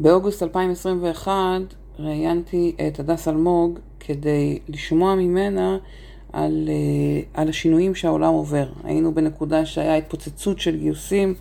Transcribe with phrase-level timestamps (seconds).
[0.00, 1.34] באוגוסט 2021
[1.98, 5.76] ראיינתי את הדס אלמוג כדי לשמוע ממנה
[6.32, 8.66] על, אה, על השינויים שהעולם עובר.
[8.84, 11.34] היינו בנקודה שהיה התפוצצות של גיוסים,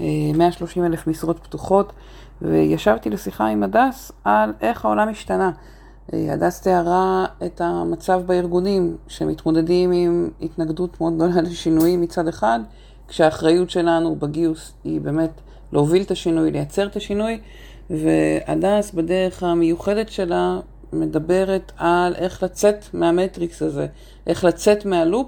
[0.00, 1.92] 130 אה, אלף משרות פתוחות,
[2.42, 5.50] וישבתי לשיחה עם הדס על איך העולם השתנה.
[6.12, 12.60] אה, הדס תיארה את המצב בארגונים שמתמודדים עם התנגדות מאוד גדולה לשינויים מצד אחד,
[13.08, 15.30] כשהאחריות שלנו בגיוס היא באמת
[15.72, 17.40] להוביל את השינוי, לייצר את השינוי,
[17.90, 20.60] והדס בדרך המיוחדת שלה
[20.92, 23.86] מדברת על איך לצאת מהמטריקס הזה,
[24.26, 25.26] איך לצאת מהלופ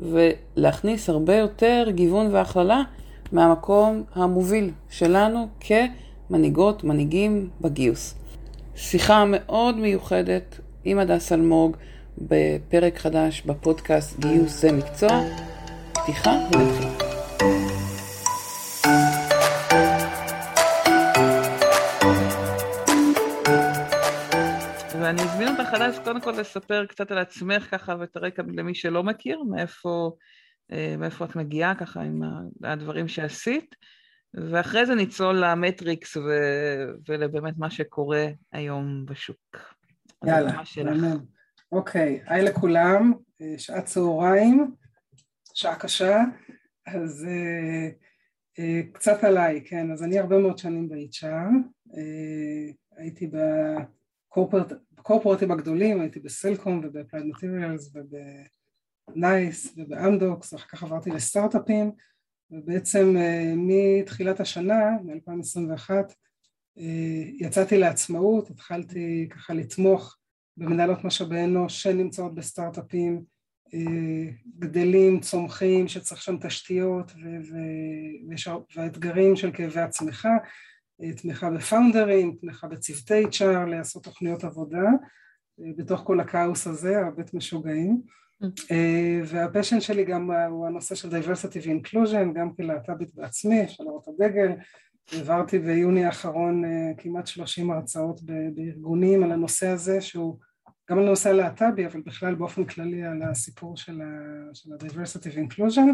[0.00, 2.82] ולהכניס הרבה יותר גיוון והכללה
[3.32, 8.14] מהמקום המוביל שלנו כמנהיגות, מנהיגים בגיוס.
[8.76, 11.76] שיחה מאוד מיוחדת עם הדס אלמוג
[12.18, 15.22] בפרק חדש בפודקאסט גיוס זה מקצוע.
[15.92, 17.71] פתיחה ונתחיל.
[25.72, 30.10] אותך חדש קודם כל לספר קצת על עצמך ככה ואת הרקע למי שלא מכיר, מאיפה,
[30.72, 32.22] אה, מאיפה את מגיעה ככה עם
[32.64, 33.74] הדברים שעשית,
[34.34, 36.22] ואחרי זה נצלול למטריקס ו...
[37.08, 39.74] ולבאמת מה שקורה היום בשוק.
[40.26, 41.16] יאללה, אמן.
[41.72, 44.74] אוקיי, היי לכולם, אה, שעת צהריים,
[45.54, 46.20] שעה קשה,
[46.86, 47.26] אז
[48.58, 51.50] uh, קצת עליי, כן, אז אני הרבה מאוד שנים ב-HR,
[52.96, 53.26] הייתי
[54.98, 57.92] ב corporate ים הגדולים, הייתי בסלקום ובאפלייד מטריאלס
[59.08, 61.92] ובנייס ובאמדוקס, אחר כך עברתי לסטארט-אפים
[62.50, 65.90] ובעצם אה, מתחילת השנה, מ-2021,
[66.78, 70.18] אה, יצאתי לעצמאות, התחלתי ככה לתמוך
[70.56, 73.22] במנהלות משאבי אנוש שנמצאות בסטארט-אפים
[73.74, 77.12] אה, גדלים, צומחים, שצריך שם תשתיות
[78.76, 80.36] והאתגרים של כאבי הצמיחה
[81.16, 84.90] תמיכה בפאונדרים, תמיכה בצוותי HR, לעשות תוכניות עבודה
[85.58, 88.02] בתוך כל הכאוס הזה, הבית משוגעים.
[88.70, 94.08] אה, והפשן שלי גם הוא הנושא של diversity ו-inclusion, גם כלהט"בית בעצמי, אפשר לראות את
[94.08, 94.52] הדגל,
[95.12, 98.20] העברתי ביוני האחרון אה, כמעט 30 הרצאות
[98.54, 100.38] בארגונים על הנושא הזה שהוא
[100.90, 105.88] גם על הנושא הלהט"בי אבל בכלל באופן כללי על הסיפור של ה-diversity ו-inclusion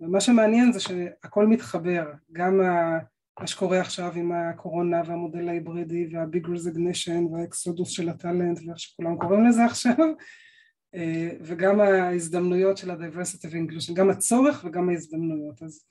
[0.00, 2.98] ומה שמעניין זה שהכל מתחבר, גם ה...
[3.40, 9.46] מה שקורה עכשיו עם הקורונה והמודל ההיברידי והביג רזגנישן והאקסודוס של הטאלנט ואיך שכולם קוראים
[9.46, 9.94] לזה עכשיו
[10.94, 15.62] אה, וגם ההזדמנויות של ה-diversity ו-inclusion, גם הצורך וגם ההזדמנויות.
[15.62, 15.84] אז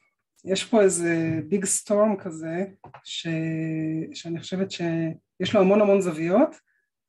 [0.45, 2.65] יש פה איזה ביג סטורם כזה
[3.03, 3.27] ש...
[4.13, 6.55] שאני חושבת שיש לו המון המון זוויות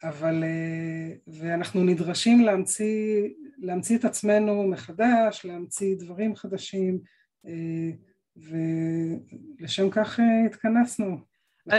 [0.02, 6.98] אבל אה, ואנחנו נדרשים להמציא, להמציא את עצמנו מחדש, להמציא דברים חדשים
[7.46, 7.90] אה,
[8.36, 11.18] ולשם כך אה, התכנסנו.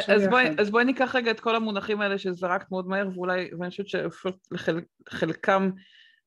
[0.07, 3.69] אז בואי, אז בואי ניקח רגע את כל המונחים האלה שזרקת מאוד מהר ואולי, ואני
[3.69, 5.69] חושבת שחלקם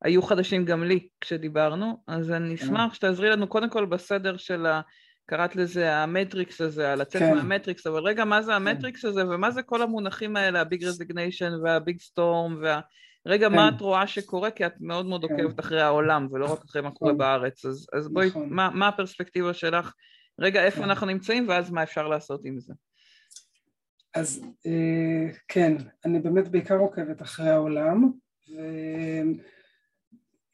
[0.02, 2.64] היו חדשים גם לי כשדיברנו, אז אני כן.
[2.64, 4.80] אשמח שתעזרי לנו קודם כל בסדר של ה...
[5.30, 7.34] קראת לזה המטריקס הזה, לצאת כן.
[7.34, 9.08] מהמטריקס, אבל רגע, מה זה המטריקס כן.
[9.08, 12.80] הזה ומה זה כל המונחים האלה, ה big resignation וה big storm וה...
[13.26, 13.56] רגע, כן.
[13.56, 14.50] מה את רואה שקורה?
[14.50, 15.32] כי את מאוד מאוד כן.
[15.32, 17.18] עוקבת אחרי העולם ולא רק אחרי מה קורה נכון.
[17.18, 18.48] בארץ, אז, אז בואי, נכון.
[18.50, 19.92] מה, מה הפרספקטיבה שלך
[20.40, 20.84] רגע, איפה.
[20.84, 22.74] אנחנו נמצאים ואז מה אפשר לעשות עם זה.
[24.14, 28.12] אז אה, כן, אני באמת בעיקר עוקבת אחרי העולם,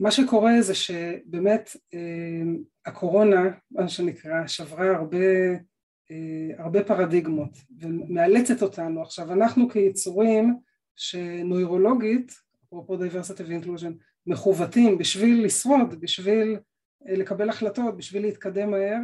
[0.01, 2.43] ומה שקורה זה שבאמת אה,
[2.87, 5.27] הקורונה, מה שנקרא, שברה הרבה,
[6.11, 9.03] אה, הרבה פרדיגמות ומאלצת אותנו.
[9.03, 10.57] עכשיו אנחנו כיצורים
[10.97, 12.33] שנוירולוגית,
[12.67, 13.93] אפרופו diversity ו-inclusion,
[14.27, 16.59] מכוותים בשביל לשרוד, בשביל
[17.07, 19.01] לקבל החלטות, בשביל להתקדם מהר,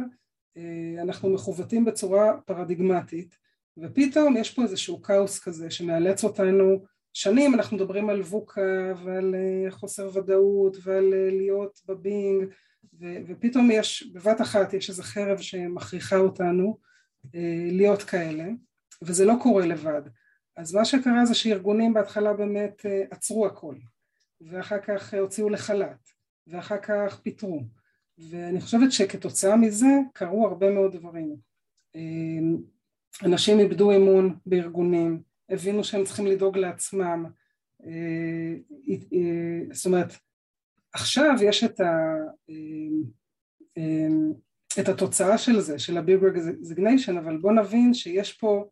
[1.01, 3.37] אנחנו מכוותים בצורה פרדיגמטית
[3.77, 6.83] ופתאום יש פה איזשהו כאוס כזה שמאלץ אותנו.
[7.13, 12.45] שנים אנחנו מדברים על ווקה ועל אה, חוסר ודאות ועל אה, להיות בבינג
[12.99, 16.77] ו- ופתאום יש בבת אחת יש איזה חרב שמכריחה אותנו
[17.71, 18.43] להיות כאלה
[19.01, 20.01] וזה לא קורה לבד.
[20.57, 23.75] אז מה שקרה זה שארגונים בהתחלה באמת עצרו הכל
[24.41, 26.09] ואחר כך הוציאו לחל"ת
[26.47, 27.61] ואחר כך פיטרו
[28.17, 31.35] ואני חושבת שכתוצאה מזה קרו הרבה מאוד דברים.
[31.95, 32.57] אמ,
[33.23, 37.25] אנשים איבדו אמון בארגונים, הבינו שהם צריכים לדאוג לעצמם,
[37.85, 38.55] אה,
[38.91, 40.13] אה, זאת אומרת
[40.93, 42.15] עכשיו יש את, ה,
[42.49, 43.03] אמ,
[43.77, 44.33] אמ,
[44.79, 48.65] את התוצאה של זה, של ה-Big Resignation, אבל בוא נבין שיש פה,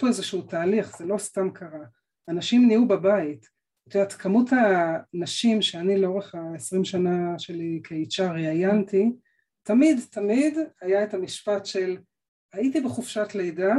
[0.00, 1.84] פה איזשהו תהליך, זה לא סתם קרה.
[2.28, 3.48] אנשים נהיו בבית,
[3.88, 9.12] את יודעת, כמות הנשים שאני לאורך ה-20 שנה שלי כ-HR ראיינתי,
[9.62, 11.96] תמיד תמיד היה את המשפט של
[12.52, 13.74] הייתי בחופשת לידה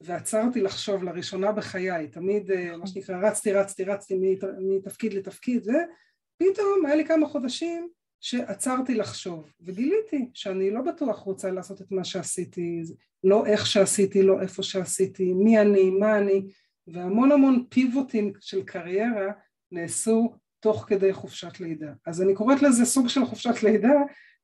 [0.00, 2.86] ועצרתי לחשוב לראשונה בחיי, תמיד מה נכון.
[2.86, 4.14] שנקרא רצתי רצתי רצתי
[4.60, 7.88] מתפקיד לתפקיד, ופתאום היה לי כמה חודשים
[8.20, 12.82] שעצרתי לחשוב וגיליתי שאני לא בטוח רוצה לעשות את מה שעשיתי,
[13.24, 16.46] לא איך שעשיתי, לא איפה שעשיתי, מי אני, מה אני,
[16.86, 19.32] והמון המון פיבוטים של קריירה
[19.72, 21.92] נעשו תוך כדי חופשת לידה.
[22.06, 23.94] אז אני קוראת לזה סוג של חופשת לידה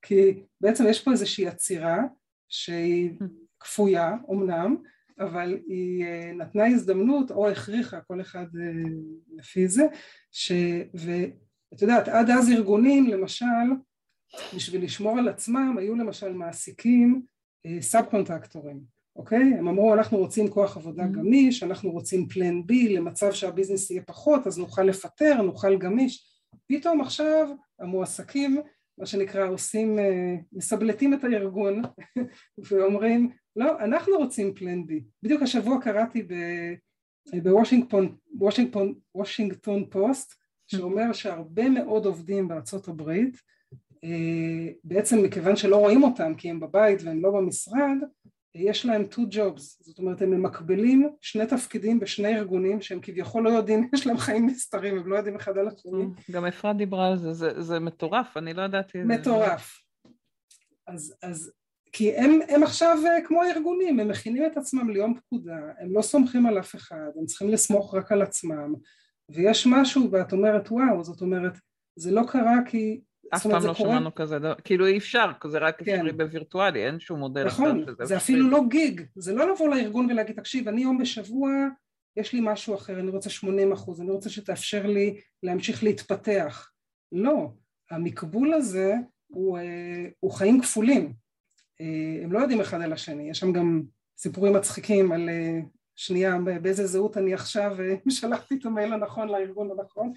[0.03, 1.99] כי בעצם יש פה איזושהי עצירה
[2.49, 3.11] שהיא
[3.61, 4.77] כפויה אמנם,
[5.19, 8.91] אבל היא אה, נתנה הזדמנות או הכריחה כל אחד אה,
[9.37, 9.83] לפי זה,
[10.33, 10.53] ש...
[10.95, 13.45] ואת יודעת עד אז ארגונים למשל
[14.57, 17.23] בשביל לשמור על עצמם היו למשל מעסיקים
[17.81, 18.81] sub contractor ים
[19.17, 19.55] אוקיי?
[19.59, 21.17] הם אמרו אנחנו רוצים כוח עבודה mm-hmm.
[21.17, 26.33] גמיש, אנחנו רוצים plan B למצב שה business יהיה פחות אז נוכל לפטר, נוכל גמיש
[26.67, 27.49] פתאום עכשיו
[27.81, 28.61] המועסקים
[28.99, 31.83] מה שנקרא עושים, אה, מסבלטים את הארגון
[32.71, 36.27] ואומרים לא אנחנו רוצים פלן בי בדיוק השבוע קראתי
[37.43, 40.35] בוושינגטון וושינגטון, וושינגטון פוסט
[40.67, 43.37] שאומר שהרבה מאוד עובדים בארצות הברית
[44.05, 47.97] אה, בעצם מכיוון שלא רואים אותם כי הם בבית והם לא במשרד
[48.55, 53.49] יש להם two jobs, זאת אומרת הם ממקבלים שני תפקידים בשני ארגונים שהם כביכול לא
[53.51, 56.05] יודעים, יש להם חיים נסתרים, הם לא יודעים אחד על השני.
[56.31, 58.99] גם אפרת דיברה על זה, זה, זה מטורף, אני לא ידעתי...
[58.99, 59.79] מטורף.
[60.87, 61.53] אז, אז
[61.93, 66.03] כי הם, הם עכשיו אה, כמו הארגונים, הם מכינים את עצמם ליום פקודה, הם לא
[66.03, 68.75] סומכים על אף אחד, הם צריכים לסמוך רק על עצמם,
[69.29, 71.53] ויש משהו ואת אומרת וואו, זאת אומרת,
[71.97, 73.01] זה לא קרה כי
[73.35, 75.95] אף פעם לא שמענו כזה דבר, כאילו אי אפשר, זה רק כן.
[75.95, 80.11] אפשרי בווירטואלי, אין שום מודל נכון, אחר זה אפילו לא גיג, זה לא לבוא לארגון
[80.11, 81.51] ולהגיד, תקשיב, אני יום בשבוע,
[82.17, 86.71] יש לי משהו אחר, אני רוצה 80 אחוז, אני רוצה שתאפשר לי להמשיך להתפתח.
[87.13, 87.49] לא,
[87.91, 88.95] המקבול הזה
[89.27, 91.13] הוא, אה, הוא חיים כפולים,
[91.81, 93.83] אה, הם לא יודעים אחד על השני, יש שם גם
[94.19, 95.61] סיפורים מצחיקים על אה,
[95.97, 97.77] שנייה באיזה זהות אני עכשיו
[98.09, 100.13] שלחתי את המייל הנכון לארגון הנכון,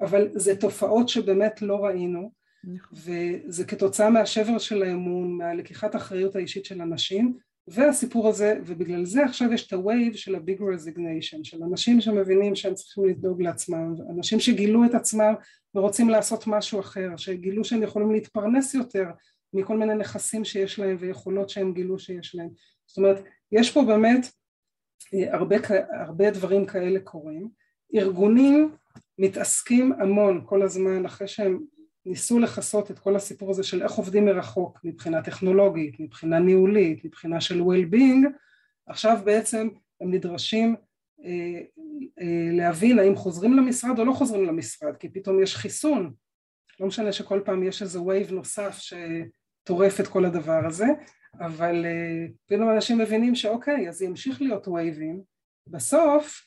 [0.00, 2.98] אבל זה תופעות שבאמת לא ראינו נכון.
[2.98, 7.38] וזה כתוצאה מהשבר של האמון, מהלקיחת האחריות האישית של אנשים
[7.68, 12.00] והסיפור הזה, ובגלל זה עכשיו יש את ה vibe של ה big resignation, של אנשים
[12.00, 15.34] שמבינים שהם צריכים לדאוג לעצמם, אנשים שגילו את עצמם
[15.74, 19.04] ורוצים לעשות משהו אחר, שגילו שהם יכולים להתפרנס יותר
[19.54, 22.48] מכל מיני נכסים שיש להם ויכולות שהם גילו שיש להם.
[22.86, 24.26] זאת אומרת, יש פה באמת
[25.14, 25.56] אה, הרבה,
[25.92, 27.48] הרבה דברים כאלה קורים.
[27.94, 28.74] ארגונים
[29.18, 31.58] מתעסקים המון כל הזמן אחרי שהם
[32.08, 37.40] ניסו לכסות את כל הסיפור הזה של איך עובדים מרחוק מבחינה טכנולוגית, מבחינה ניהולית, מבחינה
[37.40, 38.26] של well-being,
[38.86, 39.68] עכשיו בעצם
[40.00, 40.76] הם נדרשים
[41.24, 41.60] אה,
[42.20, 46.12] אה, להבין האם חוזרים למשרד או לא חוזרים למשרד, כי פתאום יש חיסון,
[46.80, 50.86] לא משנה שכל פעם יש איזה wave נוסף שטורף את כל הדבר הזה,
[51.40, 55.22] אבל אה, פתאום אנשים מבינים שאוקיי, אז ימשיך להיות וייבים,
[55.66, 56.44] בסוף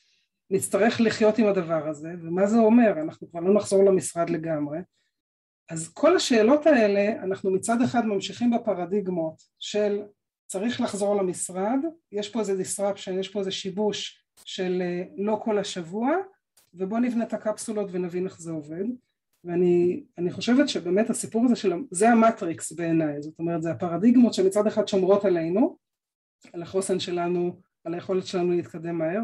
[0.50, 2.92] נצטרך לחיות עם הדבר הזה, ומה זה אומר?
[3.02, 4.78] אנחנו כבר לא נחזור למשרד לגמרי,
[5.70, 10.02] אז כל השאלות האלה אנחנו מצד אחד ממשיכים בפרדיגמות של
[10.46, 11.78] צריך לחזור למשרד,
[12.12, 16.10] יש פה איזה disruption, יש פה איזה שיבוש של אה, לא כל השבוע
[16.74, 18.84] ובוא נבנה את הקפסולות ונבין איך זה עובד.
[19.44, 24.88] ואני חושבת שבאמת הסיפור הזה של, זה המטריקס בעיניי, זאת אומרת זה הפרדיגמות שמצד אחד
[24.88, 25.76] שומרות עלינו,
[26.52, 29.22] על החוסן שלנו, על היכולת שלנו להתקדם מהר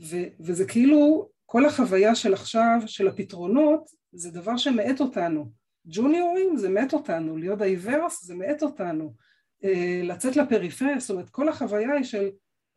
[0.00, 6.68] ו, וזה כאילו כל החוויה של עכשיו של הפתרונות זה דבר שמאט אותנו ג'וניורים זה
[6.68, 9.14] מאט אותנו, להיות diverse זה מאט אותנו,
[9.64, 12.28] אה, לצאת לפריפריה, זאת אומרת כל החוויה היא של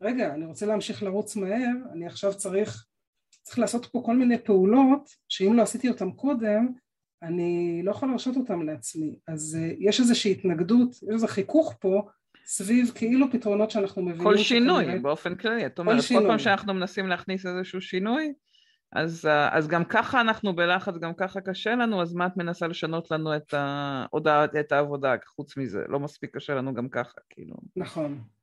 [0.02, 2.86] רגע אני רוצה להמשיך לרוץ מהר, אני עכשיו צריך,
[3.42, 6.68] צריך לעשות פה כל מיני פעולות שאם לא עשיתי אותן קודם
[7.22, 12.08] אני לא יכול להרשות אותן לעצמי, אז אה, יש איזושהי התנגדות, יש איזה חיכוך פה
[12.46, 14.24] סביב כאילו פתרונות שאנחנו מבינים.
[14.24, 15.00] כל שינוי שכנראה...
[15.00, 18.32] באופן כללי, את אומרת, כל, כל פעם שאנחנו מנסים להכניס איזשהו שינוי,
[18.92, 23.10] אז, אז גם ככה אנחנו בלחץ, גם ככה קשה לנו, אז מה את מנסה לשנות
[23.10, 25.84] לנו את, ההודעה, את העבודה, חוץ מזה?
[25.88, 27.56] לא מספיק קשה לנו גם ככה, כאילו.
[27.76, 28.18] נכון.
[28.18, 28.36] Okay.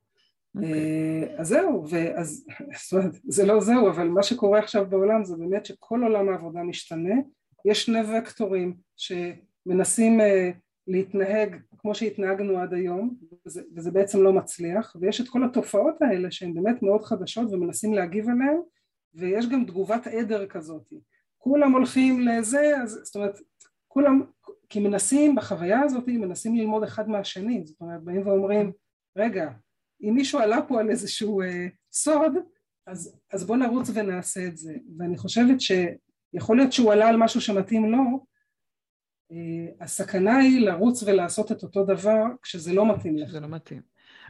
[0.54, 0.72] אוקיי.
[0.72, 2.46] אה, אז זהו, ואז,
[2.84, 6.62] זאת אומרת, זה לא זהו, אבל מה שקורה עכשיו בעולם זה באמת שכל עולם העבודה
[6.62, 7.14] משתנה,
[7.64, 10.24] יש שני וקטורים שמנסים uh,
[10.86, 16.30] להתנהג כמו שהתנהגנו עד היום, וזה, וזה בעצם לא מצליח, ויש את כל התופעות האלה
[16.30, 18.60] שהן באמת מאוד חדשות ומנסים להגיב עליהן,
[19.14, 20.92] ויש גם תגובת עדר כזאת,
[21.38, 23.38] כולם הולכים לזה, אז, זאת אומרת,
[23.88, 24.22] כולם,
[24.68, 28.72] כי מנסים בחוויה הזאת, מנסים ללמוד אחד מהשני, זאת אומרת, באים ואומרים,
[29.18, 29.50] רגע,
[30.02, 32.32] אם מישהו עלה פה על איזשהו אה, סוד,
[32.86, 37.40] אז, אז בוא נרוץ ונעשה את זה, ואני חושבת שיכול להיות שהוא עלה על משהו
[37.40, 38.26] שמתאים לו,
[39.32, 43.30] אה, הסכנה היא לרוץ ולעשות את אותו דבר כשזה לא מתאים לך.
[43.30, 43.82] זה לא מתאים.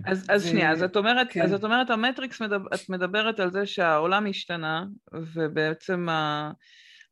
[0.04, 0.48] אז, אז ו...
[0.48, 1.42] שנייה, אז את אומרת, כן.
[1.42, 6.50] אז את אומרת המטריקס, מדבר, את מדברת על זה שהעולם השתנה, ובעצם ה,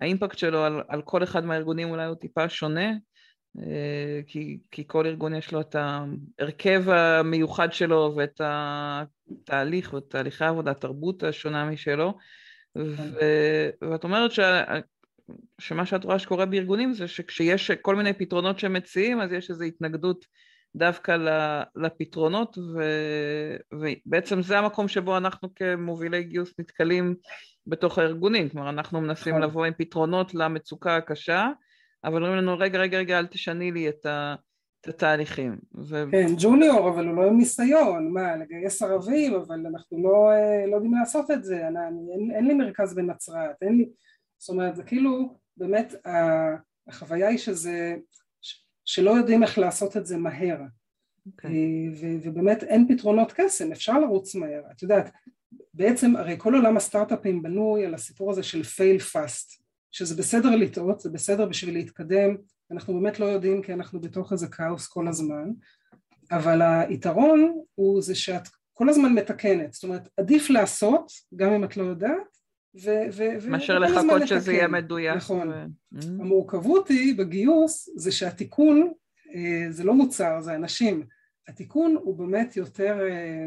[0.00, 2.90] האימפקט שלו על, על כל אחד מהארגונים אולי הוא טיפה שונה,
[3.58, 10.44] אה, כי, כי כל ארגון יש לו את ההרכב המיוחד שלו ואת התהליך ואת תהליכי
[10.44, 12.18] העבודה, התרבות השונה משלו,
[12.78, 13.90] ו, כן.
[13.90, 14.64] ואת אומרת שה,
[15.58, 20.24] שמה שאת רואה שקורה בארגונים זה שכשיש כל מיני פתרונות שמציעים אז יש איזו התנגדות
[20.76, 21.16] דווקא
[21.76, 22.82] לפתרונות ו,
[23.72, 27.14] ובעצם זה המקום שבו אנחנו כמובילי גיוס נתקלים
[27.66, 29.48] בתוך הארגונים, כלומר אנחנו מנסים נכון.
[29.48, 31.48] לבוא עם פתרונות למצוקה הקשה
[32.04, 34.34] אבל אומרים לנו רגע רגע רגע אל תשני לי את, ה,
[34.80, 35.58] את התהליכים.
[35.88, 36.04] ו...
[36.10, 40.74] כן ג'וניור אבל הוא לא עם ניסיון, מה לגייס ערבים אבל אנחנו לא, אה, לא
[40.74, 43.88] יודעים לעשות את זה, אני, אני, אין, אין לי מרכז בנצרת, אין לי,
[44.38, 45.94] זאת אומרת זה כאילו באמת
[46.88, 47.96] החוויה היא שזה
[48.84, 51.30] שלא יודעים איך לעשות את זה מהר okay.
[51.32, 51.50] אוקיי.
[51.50, 55.10] אה, ובאמת אין פתרונות קסם, אפשר לרוץ מהר, את יודעת
[55.74, 61.00] בעצם הרי כל עולם הסטארט-אפים בנוי על הסיפור הזה של fail fast שזה בסדר לטעות,
[61.00, 62.36] זה בסדר בשביל להתקדם,
[62.70, 65.50] אנחנו באמת לא יודעים כי אנחנו בתוך איזה כאוס כל הזמן,
[66.30, 71.76] אבל היתרון הוא זה שאת כל הזמן מתקנת, זאת אומרת עדיף לעשות גם אם את
[71.76, 72.38] לא יודעת
[73.48, 75.16] מאשר לחכות שזה יהיה מדויק.
[75.16, 75.48] נכון.
[75.48, 75.64] ו...
[76.20, 78.92] המורכבות היא בגיוס זה שהתיקון
[79.34, 81.06] אה, זה לא מוצר, זה אנשים.
[81.48, 83.46] התיקון הוא באמת יותר אה,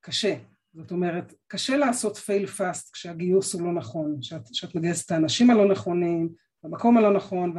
[0.00, 0.34] קשה.
[0.74, 5.50] זאת אומרת, קשה לעשות fail fast כשהגיוס הוא לא נכון, שאת, שאת מגייסת את האנשים
[5.50, 6.28] הלא נכונים,
[6.64, 7.54] במקום הלא נכון.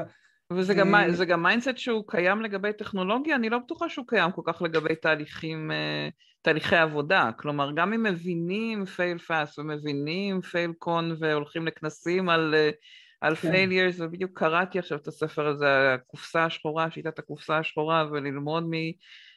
[0.55, 4.41] וזה גם, זה גם mindset שהוא קיים לגבי טכנולוגיה, אני לא בטוחה שהוא קיים כל
[4.45, 6.09] כך לגבי תהליכים, אה,
[6.41, 7.29] תהליכי עבודה.
[7.37, 12.69] כלומר, גם אם מבינים fail fast ומבינים FailCon והולכים לכנסים על, אה,
[13.21, 18.63] על כן, failures, ובדיוק קראתי עכשיו את הספר הזה, הקופסה השחורה, שיטת הקופסה השחורה, וללמוד
[18.69, 18.73] מ...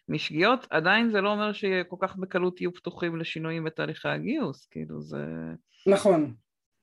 [0.09, 5.26] משגיאות, עדיין זה לא אומר שכל כך בקלות יהיו פתוחים לשינויים בתהליכי הגיוס, כאילו זה...
[5.87, 6.35] נכון,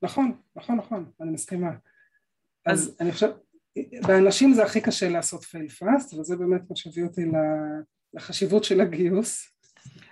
[0.01, 1.69] נכון, נכון, נכון, אני מסכימה.
[2.65, 3.31] אז, אז אני חושב,
[4.08, 7.22] באנשים זה הכי קשה לעשות פייל פאסט, וזה באמת מה שהביא אותי
[8.13, 9.51] לחשיבות של הגיוס.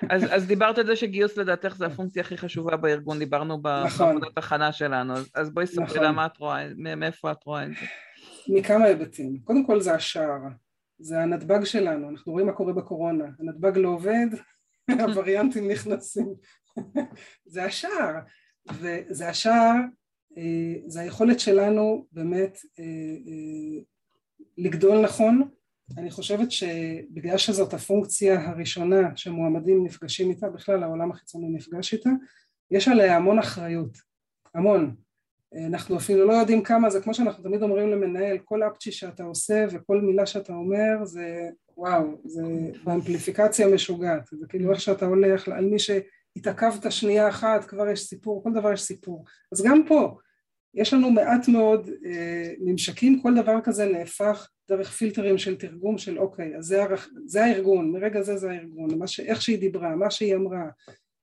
[0.10, 4.08] אז, אז דיברת על זה שגיוס לדעתך זה הפונקציה הכי חשובה בארגון, דיברנו נכון.
[4.08, 6.04] בעבודת הכנה שלנו, אז, אז בואי ספרי נכון.
[6.04, 7.86] למה את רואה, מאיפה את רואה את זה.
[8.48, 10.40] מכמה היבטים, קודם כל זה השער,
[11.00, 14.28] זה הנתב"ג שלנו, אנחנו רואים מה קורה בקורונה, הנתב"ג לא עובד,
[15.08, 16.34] הווריאנטים נכנסים,
[17.54, 18.16] זה השער,
[18.72, 19.76] וזה השער,
[20.88, 23.82] זה היכולת שלנו באמת אה, אה,
[24.58, 25.50] לגדול נכון,
[25.98, 32.10] אני חושבת שבגלל שזאת הפונקציה הראשונה שמועמדים נפגשים איתה, בכלל העולם החיצוני נפגש איתה,
[32.72, 33.98] יש עליה המון אחריות,
[34.56, 34.96] המון,
[35.56, 39.66] אנחנו אפילו לא יודעים כמה זה, כמו שאנחנו תמיד אומרים למנהל, כל אפצ'י שאתה עושה
[39.72, 42.44] וכל מילה שאתה אומר זה וואו, זה
[42.84, 45.80] באמפליפיקציה משוגעת, זה כאילו איך שאתה הולך, על מי
[46.34, 50.18] שהתעכבת שנייה אחת כבר יש סיפור, כל דבר יש סיפור, אז גם פה
[50.74, 56.20] יש לנו מעט מאוד אה, ממשקים, כל דבר כזה נהפך דרך פילטרים של תרגום של
[56.20, 57.08] אוקיי, אז זה, הרכ...
[57.26, 59.20] זה הארגון, מרגע זה זה הארגון, ש...
[59.20, 60.70] איך שהיא דיברה, מה שהיא אמרה,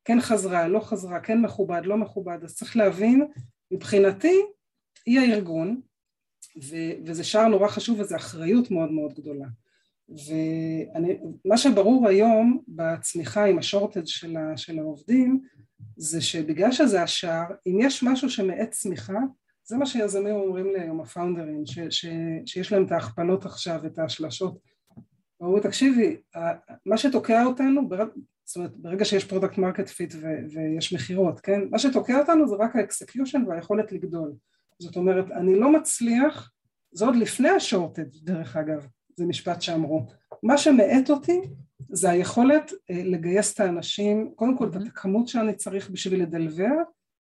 [0.05, 3.27] כן חזרה, לא חזרה, כן מכובד, לא מכובד, אז צריך להבין
[3.71, 4.43] מבחינתי
[5.07, 5.81] היא הארגון
[6.65, 9.47] ו- וזה שער נורא חשוב וזו אחריות מאוד מאוד גדולה
[10.09, 15.41] ומה שברור היום בצמיחה עם השורטד של, ה- של העובדים
[15.97, 19.19] זה שבגלל שזה השער אם יש משהו שמאט צמיחה
[19.65, 22.07] זה מה שיזמים אומרים לי היום הפאונדרים ש- ש-
[22.47, 24.59] שיש להם את ההכפלות עכשיו את ההשלשות
[25.41, 26.17] אומרים תקשיבי
[26.87, 27.89] מה שתוקע אותנו
[28.47, 30.15] זאת אומרת ברגע שיש product market fit
[30.55, 31.61] ויש מכירות, כן?
[31.71, 34.33] מה שתוקע אותנו זה רק ה execution והיכולת לגדול.
[34.79, 36.53] זאת אומרת, אני לא מצליח,
[36.93, 38.87] זה עוד לפני ה shortage דרך אגב,
[39.17, 40.07] זה משפט שאמרו.
[40.43, 41.41] מה שמאט אותי
[41.89, 46.75] זה היכולת אה, לגייס את האנשים, קודם כל את הכמות שאני צריך בשביל ל deliver,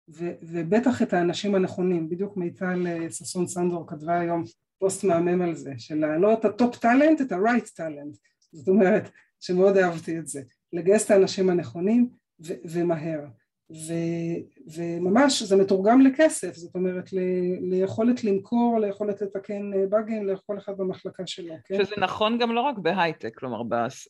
[0.09, 2.09] ו- ובטח את האנשים הנכונים.
[2.09, 4.43] בדיוק מיטל אה, ששון סנדור כתבה היום
[4.79, 8.17] פוסט מהמם על זה, של לא את ה top talent, את ה-right talent.
[8.51, 9.09] זאת אומרת,
[9.39, 10.41] שמאוד אהבתי את זה.
[10.73, 12.09] לגייס את האנשים הנכונים
[12.45, 13.25] ו- ומהר
[13.71, 20.57] ו- וממש זה מתורגם לכסף זאת אומרת ל- ליכולת למכור ליכולת לתקן אה, באגים לכל
[20.57, 21.85] אחד במחלקה שלו כן?
[21.85, 23.61] שזה נכון גם לא רק בהייטק כלומר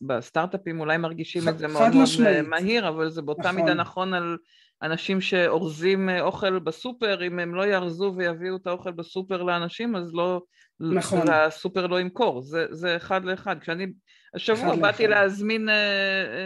[0.02, 3.56] בסטארט-אפים אולי מרגישים ח- את זה מאוד מאוד אה, מהיר אבל זה באותה נכון.
[3.56, 4.38] מידה נכון על
[4.82, 10.14] אנשים שאורזים אה, אוכל בסופר אם הם לא יארזו ויביאו את האוכל בסופר לאנשים אז
[10.14, 10.42] לא
[10.80, 11.30] נכון.
[11.30, 13.88] הסופר לא ימכור זה, זה אחד לאחד כשאני
[14.34, 15.72] השבוע באתי להזמין uh,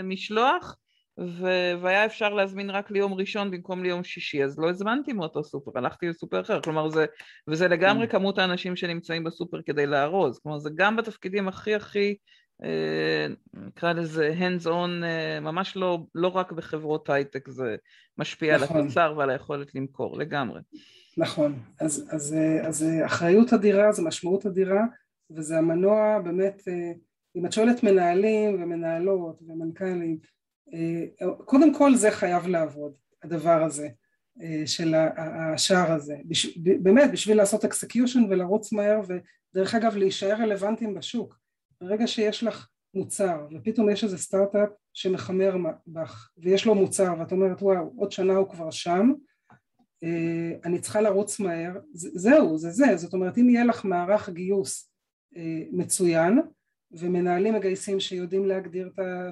[0.04, 0.76] משלוח
[1.20, 5.72] ו- והיה אפשר להזמין רק ליום ראשון במקום ליום שישי, אז לא הזמנתי מאותו סופר,
[5.76, 7.06] הלכתי לסופר אחר, כלומר זה,
[7.48, 8.10] וזה לגמרי mm.
[8.10, 12.16] כמות האנשים שנמצאים בסופר כדי לארוז, כלומר זה גם בתפקידים הכי הכי
[13.54, 14.90] נקרא לזה hands on,
[15.42, 17.76] ממש לא, לא רק בחברות הייטק, זה
[18.18, 18.78] משפיע נכון.
[18.78, 20.62] על התוצר ועל היכולת למכור, לגמרי.
[21.18, 24.86] נכון, אז, אז, אז אחריות אדירה, זו משמעות אדירה,
[25.32, 26.62] וזה המנוע באמת,
[27.36, 30.18] אם את שואלת מנהלים ומנהלות ומנכ"לים,
[31.46, 33.90] קודם כל זה חייב לעבוד, הדבר הזה.
[34.42, 36.16] אה, של השער הזה,
[36.82, 41.40] באמת בשביל לעשות execution ולרוץ מהר ודרך אגב להישאר רלוונטיים בשוק.
[41.82, 45.56] ברגע שיש לך מוצר ופתאום יש איזה סטארט-אפ שמתחרה
[45.88, 49.12] בך ויש לו מוצר ואת אומרת וואו עוד שנה הוא כבר שם
[50.04, 51.74] אה, אני צריכה לרוץ מהר.
[51.94, 52.98] זהו זה זה.
[52.98, 54.92] זאת אומרת אם יהיה לך מערך גיוס
[55.38, 56.40] אה, מצוין
[56.92, 59.32] ומנהלים מגייסים שיודעים להגדיר את ה...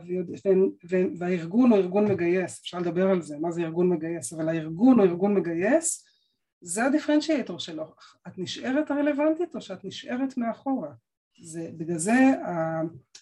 [1.18, 5.08] והארגון הוא ארגון מגייס, אפשר לדבר על זה, מה זה ארגון מגייס, אבל הארגון הוא
[5.08, 6.06] ארגון מגייס,
[6.62, 7.86] זה הדיפרנציאטור שלו,
[8.28, 10.92] את נשארת הרלוונטית או שאת נשארת מאחורה,
[11.44, 12.14] זה, בגלל זה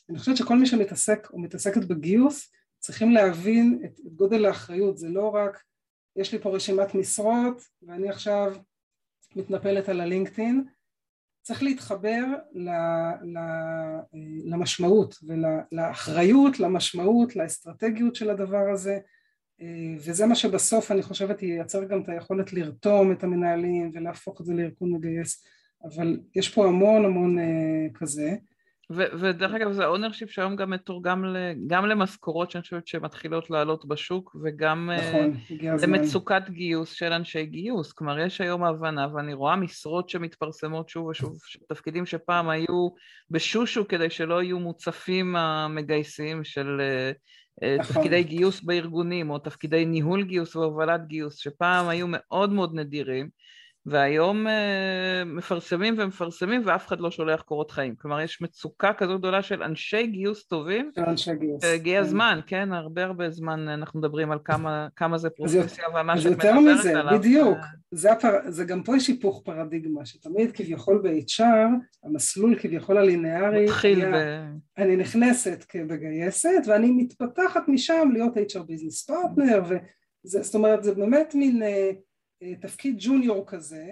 [0.09, 5.09] אני חושבת שכל מי שמתעסק או מתעסקת בגיוס צריכים להבין את, את גודל האחריות, זה
[5.09, 5.63] לא רק
[6.15, 8.55] יש לי פה רשימת משרות ואני עכשיו
[9.35, 10.63] מתנפלת על הלינקדאין
[11.45, 12.23] צריך להתחבר
[14.45, 18.99] למשמעות ולאחריות, למשמעות, לאסטרטגיות של הדבר הזה
[19.99, 24.53] וזה מה שבסוף אני חושבת ייצר גם את היכולת לרתום את המנהלים ולהפוך את זה
[24.53, 25.45] לארגון מגייס
[25.83, 28.35] אבל יש פה המון המון אה, כזה
[28.91, 31.35] ו- ודרך אגב זה ownership שהיום גם מתורגם
[31.67, 37.45] גם למשכורות שאני חושבת שמתחילות לעלות בשוק וגם אה, נכון, אה, למצוקת גיוס של אנשי
[37.45, 41.37] גיוס, כלומר יש היום הבנה ואני רואה משרות שמתפרסמות שוב ושוב,
[41.69, 42.89] תפקידים שפעם היו
[43.31, 47.95] בשושו כדי שלא יהיו מוצפים המגייסים של אה, נכון.
[47.95, 53.29] תפקידי גיוס בארגונים או תפקידי ניהול גיוס והובלת גיוס שפעם היו מאוד מאוד נדירים
[53.85, 57.95] והיום אה, מפרסמים ומפרסמים ואף אחד לא שולח קורות חיים.
[57.95, 60.91] כלומר, יש מצוקה כזו גדולה של אנשי גיוס טובים.
[60.95, 61.63] של אנשי גיוס.
[61.63, 62.05] הגיע כן.
[62.05, 62.73] הזמן, כן?
[62.73, 66.81] הרבה הרבה זמן אנחנו מדברים על כמה, כמה זה פרופסיה ומה שאת מדברת עליו.
[66.81, 67.57] זה יותר מזה, בדיוק.
[67.91, 68.31] זה, הפר...
[68.47, 71.43] זה גם פה יש היפוך פרדיגמה, שתמיד כביכול ב-HR,
[72.03, 74.81] המסלול כביכול הלינארי, מתחיל היה, ב...
[74.81, 79.61] אני נכנסת כמגייסת ואני מתפתחת משם להיות HR business partner,
[80.23, 81.61] זאת אומרת, זה באמת מין...
[82.41, 83.85] אה, תפקיד junior כזה,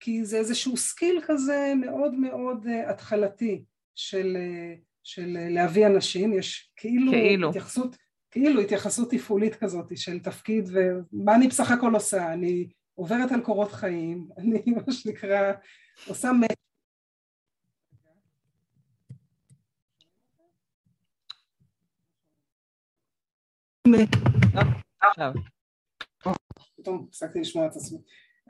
[0.00, 4.74] כי זה איזשהו skill כזה מאוד מאוד אה, התחלתי של, אה,
[5.04, 7.48] של להביא אנשים, יש כאילו, כאילו.
[7.48, 7.96] התייחסות,
[8.30, 13.72] כאילו התייחסות תפעולית כזאת של תפקיד ומה אני בסך הכל עושה, אני עוברת על קורות
[13.72, 15.52] חיים, אני מה שנקרא
[16.06, 16.42] עושה מ...
[25.00, 25.32] עכשיו
[26.78, 27.98] פתאום הפסקתי לשמוע את עצמי.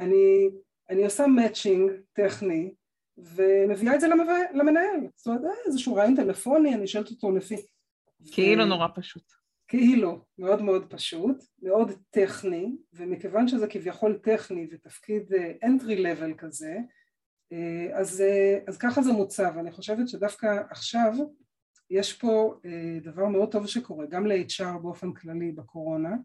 [0.00, 0.50] אני,
[0.90, 2.74] אני עושה מאצ'ינג טכני
[3.18, 4.06] ומביאה את זה
[4.54, 5.00] למנהל.
[5.16, 7.56] זאת אומרת, אה, איזשהו רעיון טלפוני, אני שואלת אותו לפי...
[8.32, 8.66] כאילו ו...
[8.66, 9.22] נורא פשוט.
[9.68, 16.78] כאילו, מאוד מאוד פשוט, מאוד טכני, ומכיוון שזה כביכול טכני ותפקיד אה, entry level כזה,
[17.52, 18.22] אה, אז,
[18.66, 19.52] אז ככה זה מוצב.
[19.58, 21.12] אני חושבת שדווקא עכשיו
[21.90, 22.54] יש פה
[23.02, 26.16] דבר מאוד טוב שקורה, גם ל-HR באופן כללי בקורונה,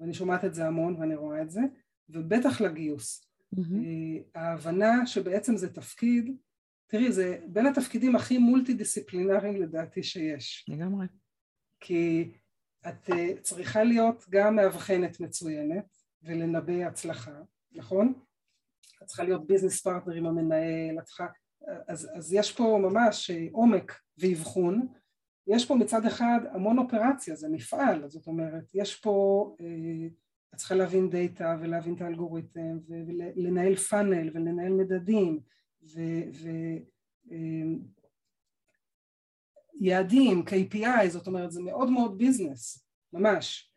[0.00, 1.60] ואני שומעת את זה המון ואני רואה את זה,
[2.08, 3.26] ובטח לגיוס.
[3.54, 3.58] אהמ.
[4.34, 6.36] ההבנה שבעצם זה תפקיד,
[6.86, 10.66] תראי, זה בין התפקידים הכי מולטי-דיסציפלינריים לדעתי שיש.
[10.68, 11.06] לגמרי.
[11.80, 12.32] כי
[12.88, 15.84] את אה, צריכה להיות גם מאבחנת מצוינת
[16.22, 17.40] ולנבא הצלחה,
[17.72, 18.14] נכון?
[19.02, 21.26] את צריכה להיות business partner עם המנהל, את צריכה...
[21.88, 24.88] אז, אז יש פה ממש אה, עומק ואבחון,
[25.46, 30.08] יש פה מצד אחד המון אופרציה, זה מפעל, זאת אומרת, יש פה, אה,
[30.54, 35.40] את צריכה להבין דאטה ולהבין את האלגוריתם ולנהל funnel ולנהל מדדים
[39.80, 43.72] ויעדים, אה, KPI, זאת אומרת זה מאוד מאוד business, ממש.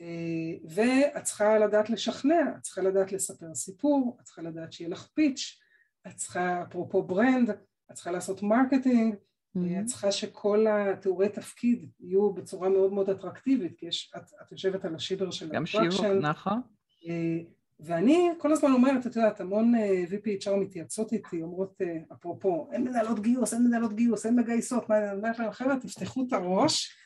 [0.00, 5.06] אה, ואת צריכה לדעת לשכנע, את צריכה לדעת לספר סיפור, את צריכה לדעת שיהיה לך
[5.14, 5.60] pitch,
[6.06, 9.14] את צריכה, אפרופו brand, את צריכה לעשות marketing,
[9.56, 9.80] Mm-hmm.
[9.80, 14.84] את צריכה שכל התיאורי תפקיד יהיו בצורה מאוד מאוד אטרקטיבית, כי יש, את, את יושבת
[14.84, 16.60] על השיבר של גם שיווק, נכון.
[17.08, 17.38] אה,
[17.80, 22.84] ואני כל הזמן אומרת, את יודעת, המון אה, VPHR מתייעצות איתי, אומרות, אה, אפרופו, אין
[22.84, 26.96] מנהלות גיוס, אין מנהלות גיוס, אין מגייסות, מה אני אומרת להם, חבר'ה, תפתחו את הראש,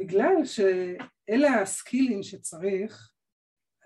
[0.00, 3.10] בגלל שאלה הסקילים שצריך,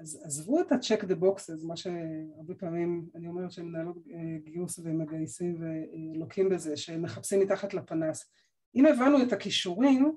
[0.01, 4.79] אז עזבו את ה-check the boxes, מה שהרבה פעמים אני אומרת שהם מנהלות אה, גיוס
[4.79, 8.33] ומגייסים ולוקים בזה, שהם מחפשים מתחת לפנס.
[8.75, 10.17] אם הבנו את הכישורים,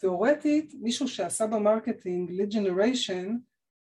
[0.00, 3.28] תאורטית מישהו שעשה ב marketing lead generation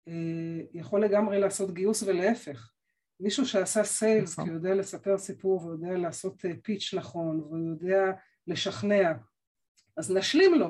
[0.08, 2.72] אה, יכול לגמרי לעשות גיוס ולהפך.
[3.20, 4.46] מישהו שעשה sales נכון.
[4.46, 8.12] כי הוא יודע לספר סיפור ויודע לעשות pitch אה, נכון והוא יודע
[8.48, 9.14] לשכנע,
[9.98, 10.70] אז נשלים לו.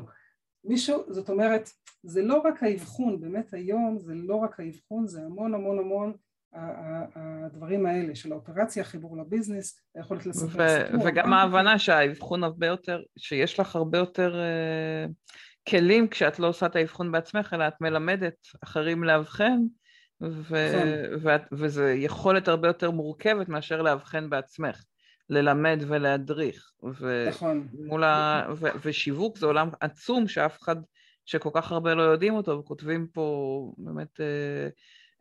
[0.67, 1.69] מישהו, זאת אומרת,
[2.03, 6.13] זה לא רק האבחון, באמת היום זה לא רק האבחון, זה המון המון המון
[7.15, 11.07] הדברים האלה של האופרציה, חיבור ל business, היכולת לספר סיפור.
[11.07, 15.11] וגם ההבנה שהאבחון הרבה יותר, שיש לך הרבה יותר uh,
[15.69, 19.57] כלים כשאת לא עושה את האבחון בעצמך, אלא את מלמדת אחרים לאבחן,
[20.21, 21.39] ו- נכון.
[21.51, 24.83] וזה יכולת הרבה יותר מורכבת מאשר לאבחן בעצמך.
[25.29, 26.71] ללמד ולהדריך.
[26.99, 27.67] ו- נכון.
[28.03, 30.75] ה- ו- ושיווק זה עולם עצום שאף אחד,
[31.25, 34.67] שכל כך הרבה לא יודעים אותו, וכותבים פה באמת אה,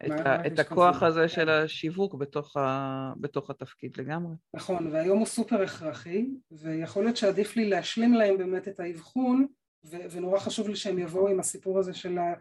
[0.06, 1.28] את, ה- את הכוח הזה כן.
[1.28, 4.34] של השיווק בתוך, ה- בתוך התפקיד לגמרי.
[4.54, 9.46] נכון, והיום הוא סופר הכרחי, ויכול להיות שעדיף לי להשלים להם באמת את האבחון,
[9.90, 12.34] ו- ונורא חשוב לי שהם יבואו עם הסיפור הזה של ה...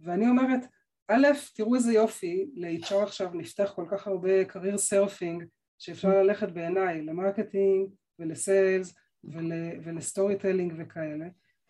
[0.00, 0.60] ואני אומרת,
[1.08, 5.44] א', תראו איזה יופי, ל-HR עכשיו נפתח כל כך הרבה career surfing,
[5.78, 8.94] שאפשר ללכת בעיניי ל marketing ול sales
[9.24, 9.52] ול,
[9.84, 11.26] ול storytelling וכאלה.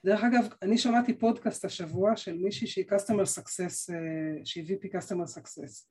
[0.06, 5.38] דרך אגב, אני שמעתי פודקאסט השבוע של מישהי שהיא customer success, אה, שהיא VP customer
[5.38, 5.86] success.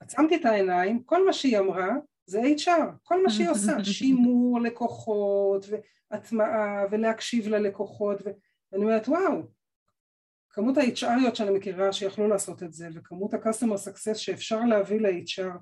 [0.00, 1.88] עצמתי את העיניים, כל מה שהיא אמרה
[2.26, 5.66] זה HR, כל מה שהיא עושה, שימור לקוחות
[6.10, 9.42] והטמעה ולהקשיב ללקוחות ואני אומרת וואו,
[10.50, 15.58] כמות ה-HRיות שאני מכירה שיכלו לעשות את זה וכמות ה-customer success שאפשר להביא ל-HR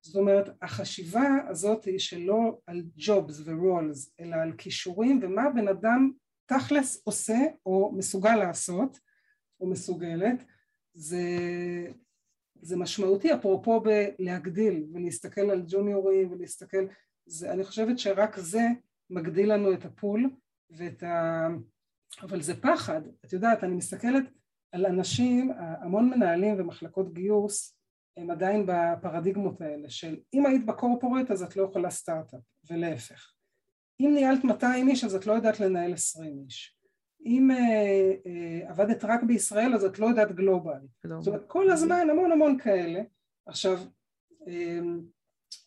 [0.00, 6.10] זאת אומרת החשיבה הזאת היא שלא על ג'ובס ורולס אלא על כישורים ומה בן אדם
[6.46, 8.98] תכלס עושה או מסוגל לעשות
[9.60, 10.44] או מסוגלת
[10.94, 11.26] זה,
[12.60, 13.34] זה משמעותי.
[13.34, 16.86] אפרופו בלהגדיל ולהסתכל על ג'וניורים ולהסתכל
[17.26, 18.62] זה, אני חושבת שרק זה
[19.10, 20.30] מגדיל לנו את הפול
[20.70, 21.48] ואת ה...
[22.22, 24.24] אבל זה פחד, את יודעת אני מסתכלת
[24.72, 27.77] על אנשים, המון מנהלים ומחלקות גיוס
[28.18, 33.32] הם עדיין בפרדיגמות האלה של אם היית בקורפורט אז את לא יכולה סטארט-אפ ולהפך.
[34.00, 36.78] אם ניהלת 200 איש אז את לא יודעת לנהל 20 איש
[37.26, 42.10] אם אה, אה, עבדת רק בישראל אז את לא יודעת גלובל זאת אומרת כל הזמן
[42.10, 43.02] המון המון כאלה.
[43.46, 43.78] עכשיו
[44.48, 44.80] אה,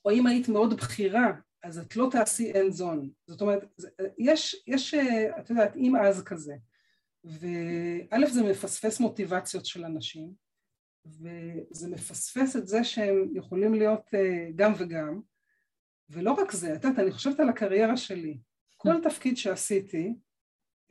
[0.05, 1.31] או אם היית מאוד בכירה
[1.63, 3.07] אז את לא תעשי end zone.
[3.27, 3.81] זאת אומרת
[4.17, 6.55] יש, יש אה, את יודעת אם אז כזה.
[7.23, 10.33] וא' זה מפספס מוטיבציות של אנשים
[11.05, 15.19] וזה מפספס את זה שהם יכולים להיות אה, גם וגם
[16.09, 18.37] ולא רק זה, את יודעת, אני חושבת על הקריירה שלי
[18.77, 20.13] כל תפקיד שעשיתי,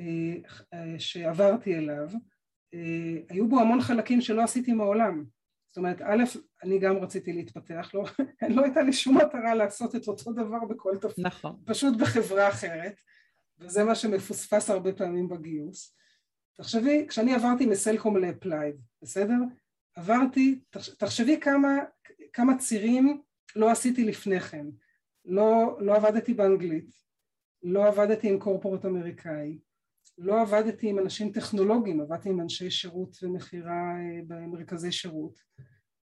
[0.01, 2.09] אה, אה, שעברתי אליו,
[3.29, 5.25] היו בו המון חלקים שלא עשיתי מעולם
[5.71, 6.25] זאת אומרת, א',
[6.63, 8.05] אני גם רציתי להתפתח, לא,
[8.57, 11.57] לא הייתה לי שום מטרה לעשות את אותו דבר בכל תפקיד, נכון.
[11.67, 13.01] פשוט בחברה אחרת,
[13.59, 15.97] וזה מה שמפוספס הרבה פעמים בגיוס.
[16.57, 19.35] תחשבי, כשאני עברתי מסלקום לאפלייד, בסדר?
[19.95, 20.61] עברתי,
[20.99, 21.79] תחשבי כמה,
[22.33, 23.23] כמה צירים
[23.57, 24.67] לא עשיתי לפני כן,
[25.25, 26.91] לא, לא עבדתי באנגלית,
[27.63, 29.59] לא עבדתי עם corporate אמריקאי,
[30.19, 35.39] לא עבדתי עם אנשים טכנולוגיים, עבדתי עם אנשי שירות ומכירה אה, במרכזי שירות.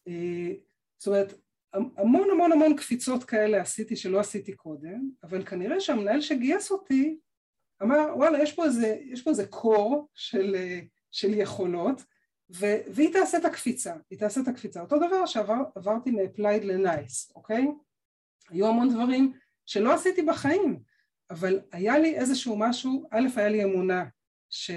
[0.08, 0.52] אה,
[0.98, 1.34] זאת אומרת,
[1.72, 7.18] המון המון המון קפיצות כאלה עשיתי שלא עשיתי קודם, אבל כנראה שהמנהל שגייס אותי
[7.82, 12.02] אמר וואלה יש פה איזה, יש פה איזה core של, אה, של יכולות
[12.50, 14.80] ו- והיא תעשה את הקפיצה, היא תעשה את הקפיצה.
[14.80, 17.66] אותו דבר שעברתי מ Applied ל NICE, אוקיי?
[18.50, 19.32] היו המון דברים
[19.66, 20.82] שלא עשיתי בחיים,
[21.30, 24.04] אבל היה לי איזשהו משהו, א', היה לי אמונה
[24.50, 24.70] ש...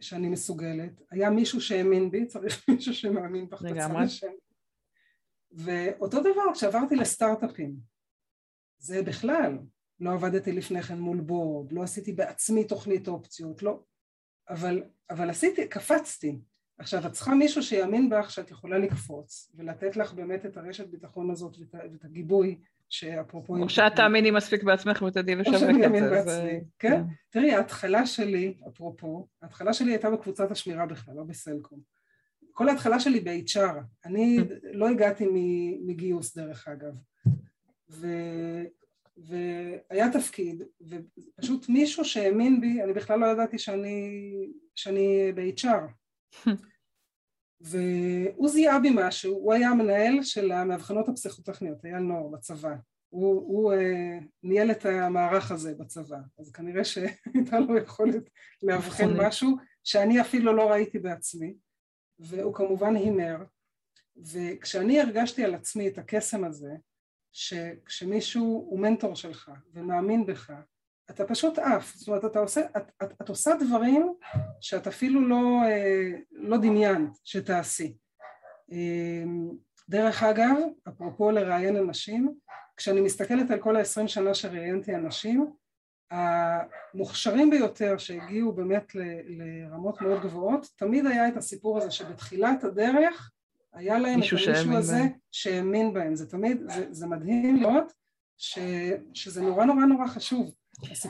[0.00, 4.32] שאני מסוגלת, היה מישהו שהאמין בי, צריך מישהו שמאמין בך בצד השם.
[5.52, 7.76] ואותו דבר כשעברתי לסטארט-אפים,
[8.78, 9.58] זה בכלל,
[10.00, 13.82] לא עבדתי לפני כן מול בורד, לא עשיתי בעצמי תוכנית אופציות, לא,
[14.48, 16.38] אבל, אבל עשיתי, קפצתי,
[16.80, 21.30] עכשיו את צריכה מישהו שיאמין בך שאת יכולה לקפוץ ולתת לך באמת את הרשת ביטחון
[21.30, 23.56] הזאת ואת, ואת הגיבוי שאפרופו...
[23.56, 25.66] או שאת תאמיני מספיק בעצמך ותדעי לשווק את זה.
[25.66, 26.90] או שאני אאמין בעצמי, כן?
[26.90, 27.02] כן.
[27.30, 31.78] תראי ההתחלה שלי, אפרופו, ההתחלה שלי הייתה בקבוצת השמירה בכלל, לא בסלקום.
[32.52, 34.38] כל ההתחלה שלי ב-HR, אני
[34.72, 35.26] לא הגעתי
[35.86, 36.94] מגיוס דרך אגב.
[37.90, 38.06] ו...
[39.16, 44.30] והיה תפקיד, ופשוט מישהו שהאמין בי, אני בכלל לא ידעתי שאני,
[44.74, 45.99] שאני ב-HR.
[47.60, 52.74] והוא זיהה בי משהו, הוא היה המנהל של המאבחנות הפסיכוטכניות, היה נוער בצבא,
[53.08, 58.30] הוא, הוא uh, ניהל את המערך הזה בצבא, אז כנראה שהייתה לו יכולת
[58.62, 61.54] לאבחן משהו שאני אפילו לא ראיתי בעצמי,
[62.18, 63.36] והוא כמובן הימר,
[64.32, 66.70] וכשאני הרגשתי על עצמי את הקסם הזה,
[67.32, 70.52] שכשמישהו הוא מנטור שלך ומאמין בך
[71.10, 74.14] אתה פשוט עף, זאת אומרת אתה עושה, את, את, את עושה דברים
[74.60, 77.96] שאת אפילו לא, אה, לא דמיינת שתעשי.
[78.72, 79.50] אמ,
[79.88, 80.56] דרך אגב,
[80.88, 82.34] אפרופו לראיין אנשים,
[82.76, 85.52] כשאני מסתכלת על כל ה-20 שנה שראיינתי אנשים,
[86.10, 88.92] המוכשרים ביותר שהגיעו באמת
[89.26, 93.30] לרמות מאוד גבוהות, תמיד היה את הסיפור הזה שבתחילת הדרך
[93.72, 95.08] היה להם את המישהו הזה בהם.
[95.32, 97.92] שהאמין בהם, זה תמיד, זה, זה מדהים לראות
[98.36, 98.58] ש,
[99.14, 100.54] שזה נורא נורא נורא חשוב.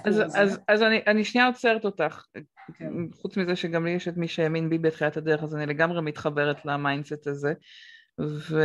[0.04, 2.24] אז, אז, אז אני, אני שנייה עוצרת אותך,
[2.74, 2.92] כן.
[3.12, 6.64] חוץ מזה שגם לי יש את מי שהאמין בי בתחילת הדרך, אז אני לגמרי מתחברת
[6.64, 7.52] ל mindset הזה,
[8.20, 8.62] ו...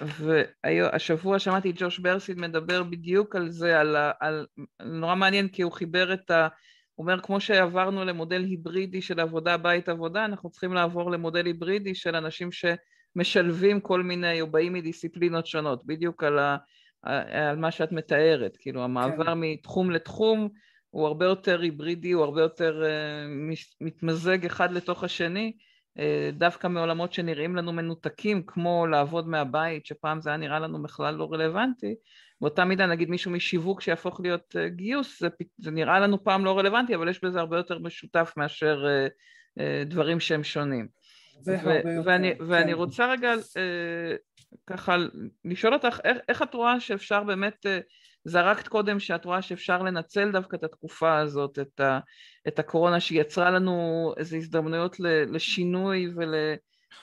[0.00, 4.46] והשבוע שמעתי את ג'וש ברסין מדבר בדיוק על זה, על, על,
[4.82, 6.48] נורא מעניין כי הוא חיבר את ה...
[6.94, 11.94] הוא אומר כמו שעברנו למודל היברידי של עבודה בית עבודה, אנחנו צריכים לעבור למודל היברידי
[11.94, 16.56] של אנשים שמשלבים כל מיני או באים מדיסציפלינות שונות, בדיוק על, ה,
[17.02, 19.40] על מה שאת מתארת, כאילו המעבר כן.
[19.40, 20.48] מתחום לתחום
[20.90, 25.52] הוא הרבה יותר היברידי, הוא הרבה יותר uh, מתמזג אחד לתוך השני,
[25.98, 31.14] אה, דווקא מעולמות שנראים לנו מנותקים, כמו לעבוד מהבית, שפעם זה היה נראה לנו בכלל
[31.14, 31.94] לא רלוונטי,
[32.40, 36.58] באותה מידה נגיד מישהו משיווק שיהפוך להיות אה, גיוס, זה, זה נראה לנו פעם לא
[36.58, 38.84] רלוונטי, אבל יש בזה הרבה יותר משותף מאשר
[39.60, 40.88] אה, דברים שהם שונים.
[42.04, 42.44] ואני, כן.
[42.48, 43.32] ואני רוצה רגע
[44.66, 44.96] ככה
[45.44, 47.66] לשאול אותך, איך, איך את רואה שאפשר באמת
[48.24, 51.98] זרקת קודם שאת רואה שאפשר לנצל דווקא את התקופה הזאת, את, ה,
[52.48, 56.34] את הקורונה שיצרה לנו איזה הזדמנויות לשינוי ול,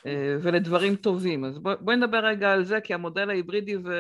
[0.06, 1.46] אה, ולדברים טובים.
[1.46, 3.92] אז בואי בוא נדבר רגע על זה, כי המודל ההיברידי ו,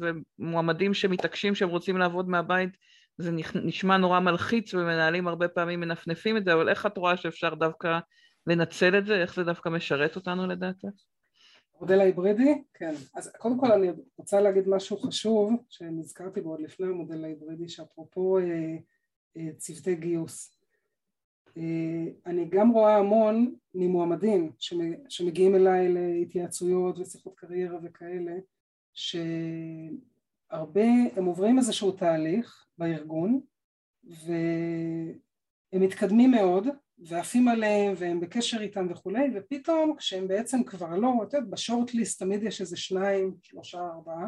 [0.00, 2.70] ומועמדים שמתעקשים שהם רוצים לעבוד מהבית,
[3.18, 7.54] זה נשמע נורא מלחיץ ומנהלים הרבה פעמים מנפנפים את זה, אבל איך את רואה שאפשר
[7.54, 7.98] דווקא
[8.46, 9.14] לנצל את זה?
[9.22, 10.88] איך זה דווקא משרת אותנו לדעתך?
[11.80, 12.62] המודל ההיברידי?
[12.74, 12.94] כן.
[13.14, 18.38] אז קודם כל אני רוצה להגיד משהו חשוב שנזכרתי בו עוד לפני המודל ההיברידי שאפרופו
[18.38, 18.76] אה,
[19.36, 20.60] אה, צוותי גיוס.
[21.56, 24.52] אה, אני גם רואה המון ממועמדים
[25.08, 28.36] שמגיעים אליי להתייעצויות ושיחות קריירה וכאלה
[28.94, 30.00] שהרבה
[31.16, 33.40] הם עוברים איזשהו תהליך בארגון
[34.04, 36.66] והם מתקדמים מאוד
[37.00, 42.22] ועפים עליהם והם בקשר איתם וכולי ופתאום כשהם בעצם כבר לא, את יודעת בשורט ליסט
[42.22, 44.26] תמיד יש איזה שניים, שלושה, ארבעה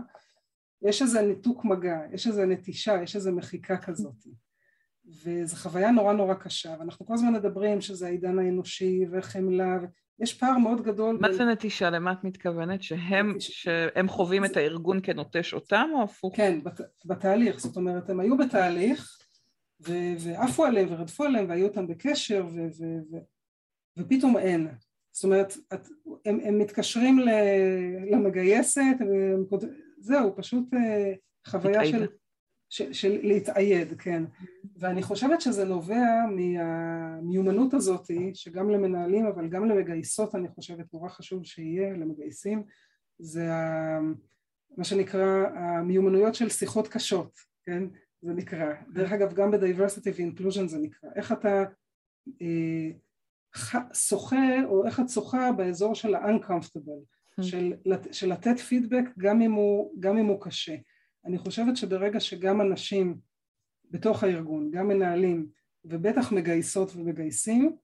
[0.82, 4.26] יש איזה ניתוק מגע, יש איזה נטישה, יש איזה מחיקה כזאת
[5.24, 9.78] וזו חוויה נורא נורא קשה ואנחנו כל הזמן מדברים שזה העידן האנושי וחמלה
[10.18, 11.36] יש פער מאוד גדול מה בין...
[11.36, 11.90] זה נטישה?
[11.90, 12.82] למה את מתכוונת?
[12.82, 14.52] שהם, שהם חווים זה...
[14.52, 16.36] את הארגון כנוטש אותם או הפוך?
[16.36, 16.80] כן, בת...
[17.04, 19.18] בתהליך, זאת אומרת הם היו בתהליך
[20.18, 23.16] ועפו עליהם ורדפו עליהם והיו אותם בקשר ו, ו, ו,
[23.98, 24.68] ופתאום אין.
[25.12, 25.88] זאת אומרת, את,
[26.26, 27.28] הם, הם מתקשרים ל,
[28.10, 29.44] למגייסת, הם,
[29.98, 31.12] זהו, פשוט אה,
[31.46, 32.06] חוויה של,
[32.70, 34.24] של, של להתאייד, כן.
[34.76, 41.44] ואני חושבת שזה נובע מהמיומנות הזאת, שגם למנהלים אבל גם למגייסות אני חושבת נורא חשוב
[41.44, 42.62] שיהיה, למגייסים,
[43.18, 43.98] זה ה,
[44.76, 47.84] מה שנקרא המיומנויות של שיחות קשות, כן?
[48.22, 48.74] זה נקרא.
[48.92, 51.10] דרך אגב גם ב-diversity ו-inclusion זה נקרא.
[51.16, 51.64] איך אתה
[52.42, 52.90] אה,
[53.94, 57.02] שוחה או איך את שוחה באזור של ה-uncomfortable,
[57.40, 57.42] hmm.
[57.42, 57.72] של,
[58.12, 60.76] של לתת פידבק גם אם, הוא, גם אם הוא קשה.
[61.24, 63.18] אני חושבת שברגע שגם אנשים
[63.90, 65.46] בתוך הארגון, גם מנהלים
[65.84, 67.76] ובטח מגייסות ומגייסים,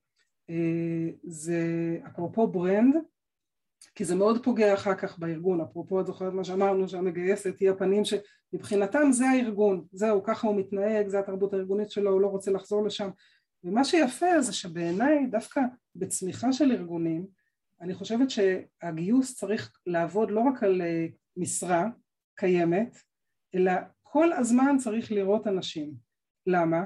[0.51, 1.62] אה, זה
[2.07, 2.94] אפרופו ברנד,
[3.94, 8.05] כי זה מאוד פוגע אחר כך בארגון, אפרופו את זוכרת מה שאמרנו שהמגייסת היא הפנים
[8.50, 12.87] שמבחינתם זה הארגון, זהו ככה הוא מתנהג, זה התרבות הארגונית שלו, הוא לא רוצה לחזור
[12.87, 13.11] לשם.
[13.64, 15.61] ומה שיפה זה שבעיניי דווקא
[15.96, 17.26] בצמיחה של ארגונים
[17.80, 21.06] אני חושבת שהגיוס צריך לעבוד לא רק על אה,
[21.37, 21.87] משרה
[22.34, 22.98] קיימת
[23.54, 25.94] אלא כל הזמן צריך לראות אנשים,
[26.46, 26.84] למה?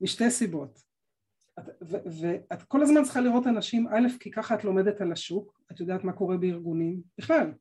[0.00, 0.82] משתי סיבות.
[2.20, 6.04] ואת כל הזמן צריכה לראות אנשים, א', כי ככה את לומדת על השוק, את יודעת
[6.04, 7.52] מה קורה בארגונים, בכלל,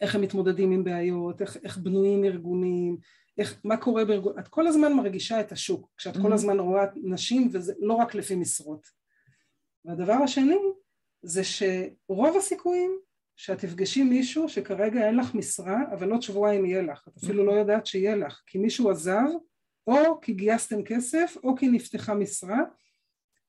[0.00, 2.96] איך הם מתמודדים עם בעיות, איך, איך בנויים ארגונים,
[3.38, 6.22] איך, מה קורה בארגון, את כל הזמן מרגישה את השוק, כשאת mm-hmm.
[6.22, 8.86] כל הזמן רואה נשים וזה לא רק לפי משרות.
[9.84, 10.58] והדבר השני
[11.22, 12.98] זה שרוב הסיכויים
[13.36, 17.46] שאת תפגשי מישהו שכרגע אין לך משרה אבל עוד שבועיים יהיה לך, את אפילו mm-hmm.
[17.46, 19.28] לא יודעת שיהיה לך, כי מישהו עזב
[19.86, 22.60] או כי גייסתם כסף או כי נפתחה משרה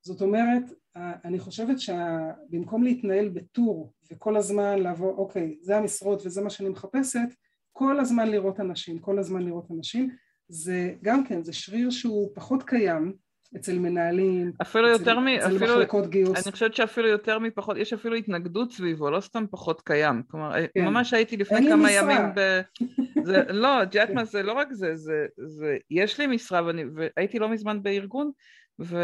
[0.05, 0.63] זאת אומרת,
[0.95, 7.27] אני חושבת שבמקום להתנהל בטור וכל הזמן לעבור, אוקיי, זה המשרות וזה מה שאני מחפשת,
[7.73, 10.15] כל הזמן לראות אנשים, כל הזמן לראות אנשים,
[10.47, 13.13] זה גם כן, זה שריר שהוא פחות קיים
[13.55, 15.27] אצל מנהלים, אפילו אצל, יותר מ...
[15.27, 16.43] אצל אפילו, מחלקות גיוס.
[16.45, 20.23] אני חושבת שאפילו יותר מפחות, יש אפילו התנגדות סביבו, לא סתם פחות קיים.
[20.27, 20.85] כלומר, כן.
[20.85, 22.61] ממש הייתי לפני כמה ימים ב...
[23.27, 26.83] זה, לא, את יודעת מה, זה לא רק זה, זה, זה, יש לי משרה ואני,
[26.95, 28.31] והייתי לא מזמן בארגון,
[28.79, 28.97] ו...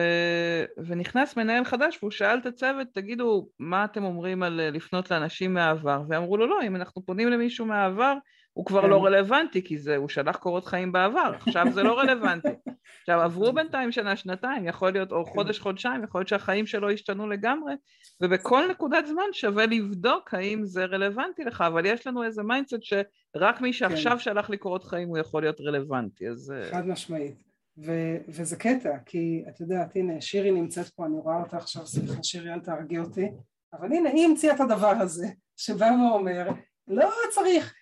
[0.86, 5.54] ונכנס מנהל חדש והוא שאל את הצוות, תגידו, מה אתם אומרים על אה, לפנות לאנשים
[5.54, 6.02] מהעבר?
[6.10, 8.14] ואמרו לו, לא, אם אנחנו פונים למישהו מהעבר,
[8.54, 9.06] הוא כבר לא כן.
[9.06, 12.48] רלוונטי, כי זה, הוא שלח קורות חיים בעבר, עכשיו זה לא רלוונטי.
[13.02, 15.32] עכשיו עברו בינתיים שנה שנתיים יכול להיות או כן.
[15.32, 17.74] חודש חודשיים יכול להיות שהחיים שלו השתנו לגמרי
[18.22, 23.62] ובכל נקודת זמן שווה לבדוק האם זה רלוונטי לך אבל יש לנו איזה mindset שרק
[23.62, 24.20] מי שעכשיו כן.
[24.20, 28.98] שלח לי קורות חיים הוא יכול להיות רלוונטי אז אה, חד משמעית ו- וזה קטע
[29.06, 33.00] כי את יודעת הנה שירי נמצאת פה אני רואה אותה עכשיו סליחה שירי אל תהרגי
[33.00, 33.28] אותי
[33.74, 36.50] אבל הנה היא המציאה את הדבר הזה שבא ואומר
[36.88, 37.74] לא צריך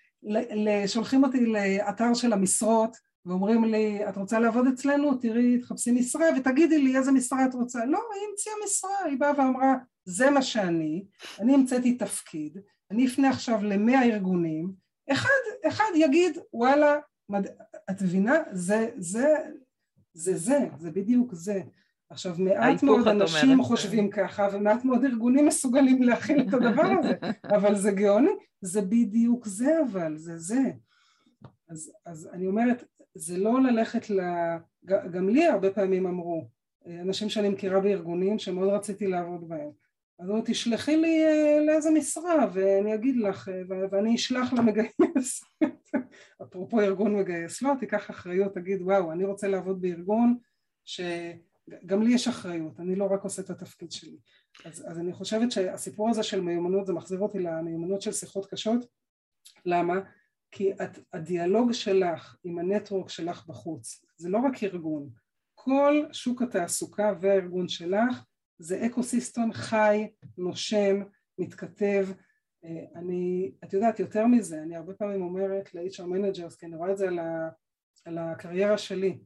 [0.88, 5.18] שולחים אותי לאתר של המשרות ואומרים לי, את רוצה לעבוד אצלנו?
[5.18, 7.86] תראי, תחפשי משרה ותגידי לי איזה משרה את רוצה.
[7.86, 9.76] לא, היא המציאה משרה, היא באה ואמרה,
[10.06, 11.06] זה מה שאני,
[11.40, 12.58] אני המצאתי תפקיד,
[12.92, 14.72] אני אפנה עכשיו למאה ארגונים,
[15.12, 17.00] אחד, אחד יגיד, וואלה,
[17.30, 17.48] מד...
[17.90, 18.36] את מבינה?
[18.52, 19.36] זה, זה,
[20.14, 21.62] זה זה, זה בדיוק זה.
[22.10, 23.68] עכשיו מעט מאוד אנשים אומרת.
[23.68, 27.14] חושבים ככה ומעט מאוד ארגונים מסוגלים להכיל את הדבר הזה
[27.56, 30.72] אבל זה גאוני, זה בדיוק זה אבל, זה זה
[31.70, 32.84] אז, אז אני אומרת
[33.16, 34.20] זה לא ללכת ל...
[34.86, 36.50] גם לי הרבה פעמים אמרו,
[37.02, 39.72] אנשים שאני מכירה בארגונים שמאוד רציתי לעבוד בהם,
[40.20, 45.44] אז אמרו תשלחי לי אה, לאיזה משרה ואני אגיד לך אה, ואני אשלח למגייס.
[46.44, 47.62] אפרופו ארגון מגייס.
[47.62, 50.38] לא תיקח אחריות תגיד וואו אני רוצה לעבוד בארגון
[50.86, 54.18] שגם לי יש אחריות אני לא רק עושה את התפקיד שלי.
[54.66, 58.86] אז, אז אני חושבת שהסיפור הזה של מיומנות זה מחזיר אותי למיומנות של שיחות קשות.
[59.66, 60.00] למה?
[60.52, 65.10] כי את, הדיאלוג שלך עם ה network שלך בחוץ זה לא רק ארגון,
[65.56, 68.24] כל שוק התעסוקה והארגון שלך
[68.60, 71.02] זה ecosystem חי, נושם,
[71.38, 72.08] מתכתב
[72.66, 76.92] אה, אני, את יודעת יותר מזה, אני הרבה פעמים אומרת ל-HR managers כי אני רואה
[76.92, 77.50] את זה על, ה,
[78.06, 79.20] על הקריירה שלי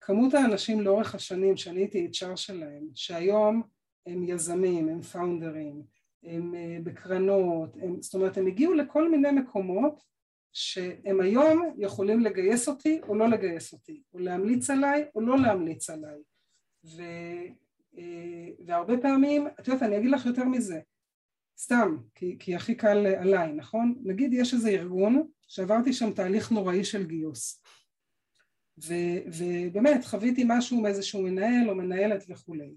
[0.00, 3.62] כמות האנשים לאורך השנים שאני הייתי HR שלהם שהיום
[4.06, 5.82] הם יזמים, הם פאונדרים,
[6.24, 10.02] הם אה, בקרנות, הם, זאת אומרת הם הגיעו לכל מיני מקומות
[10.52, 15.90] שהם היום יכולים לגייס אותי או לא לגייס אותי, או להמליץ עליי או לא להמליץ
[15.90, 16.18] עליי.
[17.98, 20.80] אה, והרבה פעמים, את יודעת, אני אגיד לך יותר מזה,
[21.58, 23.94] סתם, כי, כי הכי קל עליי, נכון?
[24.04, 27.62] נגיד יש איזה ארגון שעברתי שם תהליך נוראי של גיוס.
[28.84, 28.94] ו,
[29.26, 32.74] ובאמת חוויתי משהו מאיזשהו מנהל או מנהלת וכולי.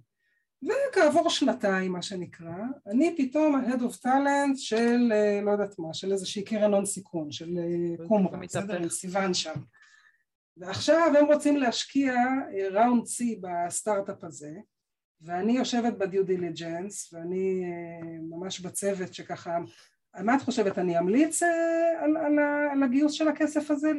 [0.64, 6.12] וכעבור שנתיים מה שנקרא, אני פתאום ה-Head of Talent של אה, לא יודעת מה, של
[6.12, 8.76] איזושהי קרן הון סיכון, של אה, Qumra, בסדר?
[8.76, 9.60] עם סיוון שם.
[10.58, 12.14] ועכשיו הם רוצים להשקיע
[12.72, 14.52] round C בסטארט-אפ הזה,
[15.26, 17.66] ואני יושבת ב due diligence, ואני
[18.30, 19.58] ממש בצוות שככה,
[20.24, 22.40] מה את חושבת, אני אמליץ על, על,
[22.72, 23.92] על הגיוס של הכסף הזה?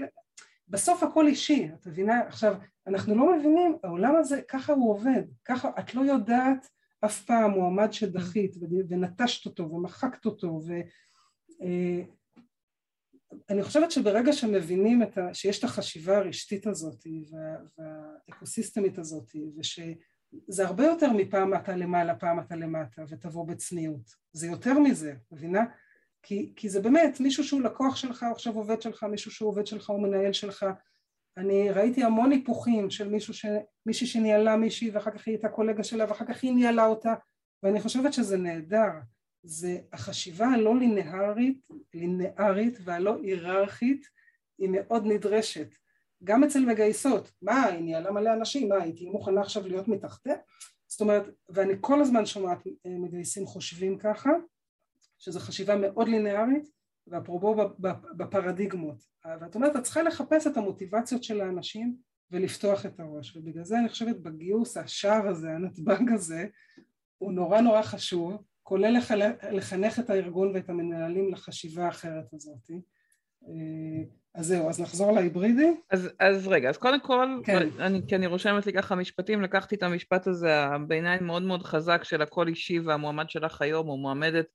[0.68, 2.20] בסוף הכל אישי, את מבינה?
[2.20, 2.54] עכשיו,
[2.86, 6.68] אנחנו לא מבינים, העולם הזה, ככה הוא עובד, ככה, את לא יודעת
[7.04, 8.56] אף פעם מועמד שדחית
[8.88, 10.72] ונטשת אותו ומחקת אותו ו...
[11.62, 12.02] אה,
[13.50, 19.30] אני חושבת שברגע שמבינים ה, שיש את החשיבה הרשתית הזאת וה, והאקוסיסטמית הזאת
[20.32, 24.14] ושזה הרבה יותר מפעם אתה למעלה פעם אתה למטה ותבוא בצניעות.
[24.32, 25.64] זה יותר מזה מבינה?
[26.22, 29.90] כי, כי זה באמת מישהו שהוא לקוח שלך עכשיו עובד שלך מישהו שהוא עובד שלך
[29.90, 30.66] או מנהל שלך.
[31.36, 33.46] אני ראיתי המון היפוכים של מישהו ש...
[33.86, 37.14] מישהי שניהלה מישהי ואחר כך היא הייתה קולגה שלה ואחר כך היא ניהלה אותה.
[37.62, 38.90] ואני חושבת שזה נהדר.
[39.42, 41.60] זה החשיבה הלא לינארית,
[41.94, 44.06] לינארית והלא היררכית
[44.58, 45.68] היא מאוד נדרשת
[46.24, 50.36] גם אצל מגייסות, מה היא ניהלה מלא אנשים, מה היא תהיה מוכנה עכשיו להיות מתחתיה?
[50.86, 54.30] זאת אומרת, ואני כל הזמן שומעת אה, מגייסים חושבים ככה
[55.18, 56.70] שזו חשיבה מאוד לינארית
[57.06, 57.56] ואפרופו
[58.16, 59.02] בפרדיגמות.
[59.40, 61.96] ואת אומרת את צריכה לחפש את המוטיבציות של האנשים
[62.30, 66.46] ולפתוח את הראש ובגלל זה אני חושבת בגיוס השער הזה הנתב"ג הזה
[67.18, 68.96] הוא נורא נורא חשוב כולל
[69.52, 72.70] לחנך את הארגון ואת המנהלים לחשיבה האחרת הזאת.
[72.70, 72.76] אה,
[74.34, 75.74] אז זהו, אז נחזור להיברידי?
[75.90, 77.68] אז, אז רגע, אז קודם כל, כן.
[77.78, 82.04] אני, כי אני רושמת לי ככה משפטים, לקחתי את המשפט הזה, בעיניי מאוד מאוד חזק
[82.04, 84.46] של הכל אישי והמועמד שלך היום, או מועמדת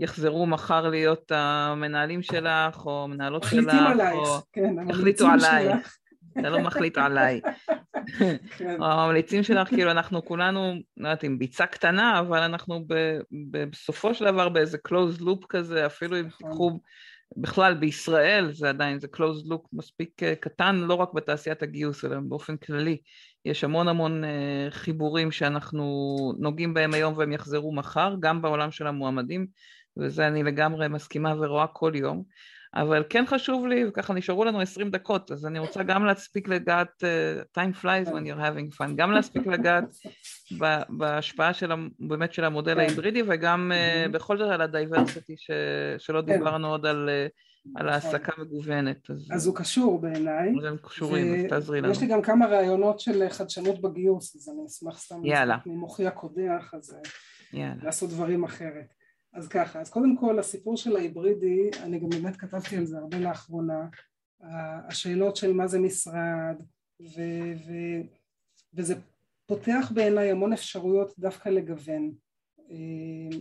[0.00, 5.96] יחזרו מחר להיות המנהלים שלך, או מנהלות שלך, מחליטים עלייך, כן, החליטו עלייך,
[6.32, 7.40] אתה לא מחליט עליי.
[8.18, 8.36] כן.
[8.80, 12.84] או הממליצים שלך, כאילו אנחנו כולנו, לא יודעת אם ביצה קטנה, אבל אנחנו
[13.50, 16.48] בסופו של דבר באיזה closed loop כזה, אפילו אם נכון.
[16.48, 16.78] תיקחו
[17.36, 22.16] בכלל בישראל זה עדיין, זה closed loop מספיק אה, קטן, לא רק בתעשיית הגיוס, אלא
[22.20, 22.98] באופן כללי.
[23.44, 25.84] יש המון המון אה, חיבורים שאנחנו
[26.38, 29.46] נוגעים בהם היום והם יחזרו מחר, גם בעולם של המועמדים,
[29.96, 32.24] וזה אני לגמרי מסכימה ורואה כל יום.
[32.76, 37.02] אבל כן חשוב לי, וככה נשארו לנו 20 דקות, אז אני רוצה גם להספיק לגעת,
[37.02, 39.84] uh, time flies when you're having fun, גם להספיק לגעת
[40.88, 42.80] בהשפעה של, באמת של המודל כן.
[42.80, 45.34] ההיברידי, וגם uh, בכל זאת על הדייברסיטי,
[45.98, 46.32] שלא כן.
[46.32, 49.10] דיברנו עוד על uh, על העסקה מגוונת.
[49.10, 50.48] אז, אז הוא קשור בעיניי.
[50.68, 51.92] הם קשורים, אז תעזרי לנו.
[51.92, 55.58] יש לי גם כמה רעיונות של חדשנות בגיוס, אז אני אשמח סתם יאללה.
[55.66, 56.96] ממוחי הקודח, אז
[57.52, 57.74] יאללה.
[57.82, 58.94] לעשות דברים אחרת.
[59.36, 63.18] אז ככה, אז קודם כל הסיפור של ההיברידי, אני גם באמת כתבתי על זה הרבה
[63.18, 63.88] לאחרונה,
[64.88, 66.56] השאלות של מה זה משרד,
[67.00, 67.20] ו,
[67.66, 67.72] ו,
[68.74, 68.94] וזה
[69.46, 72.14] פותח בעיניי המון אפשרויות דווקא לגוון.
[72.70, 73.38] אה,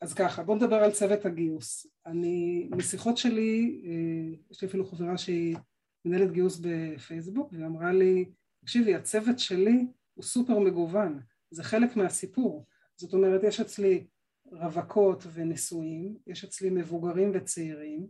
[0.00, 1.86] אז ככה, בואו נדבר על צוות הגיוס.
[2.06, 5.56] אני, משיחות שלי, אה, יש לי אפילו חברה שהיא
[6.04, 8.24] מנהלת גיוס בפייסבוק, והיא אמרה לי,
[8.60, 11.20] תקשיבי, הצוות שלי הוא סופר מגוון,
[11.50, 12.66] זה חלק מהסיפור.
[12.96, 14.06] זאת אומרת, יש אצלי
[14.52, 18.06] רווקות ונשואים, יש אצלי מבוגרים וצעירים,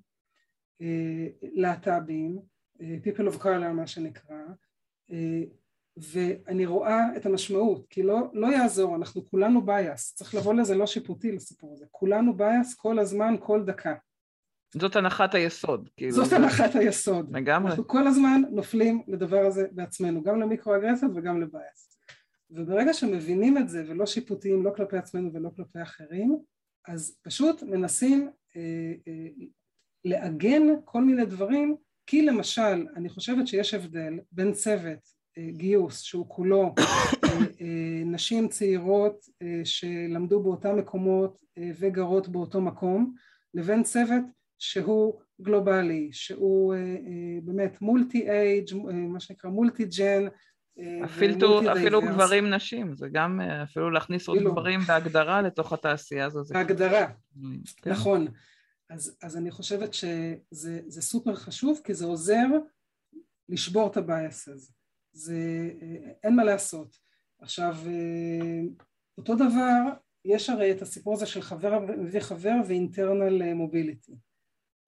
[0.80, 2.38] אה, להט"בים,
[2.78, 4.42] people of color מה שנקרא,
[5.96, 10.86] ואני רואה את המשמעות, כי לא, לא יעזור, אנחנו כולנו biased, צריך לבוא לזה לא
[10.86, 13.94] שיפוטי לסיפור הזה, כולנו biased כל הזמן, כל דקה.
[14.74, 15.88] זאת הנחת היסוד.
[15.96, 16.36] כאילו זאת זה...
[16.36, 17.36] הנחת היסוד.
[17.36, 17.70] לגמרי.
[17.70, 21.91] אנחנו כל הזמן נופלים לדבר הזה בעצמנו, גם למיקרו-אגרסיות וגם לבייס.
[22.54, 26.38] וברגע שמבינים את זה ולא שיפוטיים, לא כלפי עצמנו ולא כלפי אחרים,
[26.88, 29.28] אז פשוט מנסים אה, אה,
[30.04, 31.76] לעגן כל מיני דברים,
[32.06, 36.74] כי למשל, אני חושבת שיש הבדל בין צוות גיוס שהוא כולו
[37.24, 37.30] אה,
[37.60, 41.42] אה, נשים צעירות אה, שלמדו באותם מקומות
[41.78, 43.14] וגרות באותו מקום
[43.54, 44.24] לבין צוות
[44.58, 46.74] שהוא גלובלי, שהוא
[47.42, 48.74] באמת multi age,
[49.08, 50.26] מה שנקרא multi gen
[51.04, 56.42] אפילו, אפילו גברים נשים, זה גם אפילו להכניס עוד גברים בהגדרה לתוך התעשייה הזו.
[56.54, 57.06] בהגדרה,
[57.76, 57.90] כן.
[57.90, 58.26] נכון.
[58.90, 62.46] אז, אז אני חושבת שזה סופר חשוב כי זה עוזר
[63.48, 64.72] לשבור את ה bias הזה.
[65.12, 65.70] זה
[66.24, 66.96] אין מה לעשות.
[67.40, 67.76] עכשיו
[69.18, 69.92] אותו דבר
[70.24, 74.12] יש הרי את הסיפור הזה של חבר מביא חבר ו internal mobility.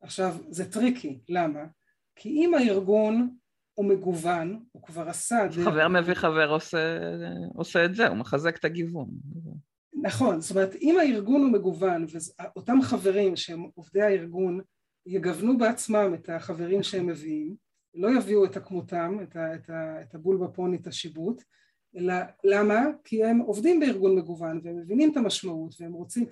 [0.03, 1.65] עכשיו זה טריקי, למה?
[2.17, 3.37] כי אם הארגון
[3.75, 5.47] הוא מגוון, הוא כבר עשה...
[5.65, 6.99] חבר מביא חבר עושה,
[7.55, 9.09] עושה את זה, הוא מחזק את הגיוון.
[10.03, 14.61] נכון, זאת אומרת אם הארגון הוא מגוון ואותם חברים שהם עובדי הארגון
[15.07, 17.57] יגוונו בעצמם את החברים שהם מביאים
[17.95, 21.43] לא יביאו את הכמותם, את, ה, את, ה, את הבול בפוני, את השיבוט,
[21.97, 22.15] אלא
[22.45, 22.81] למה?
[23.05, 26.25] כי הם עובדים בארגון מגוון והם מבינים את המשמעות והם רוצים,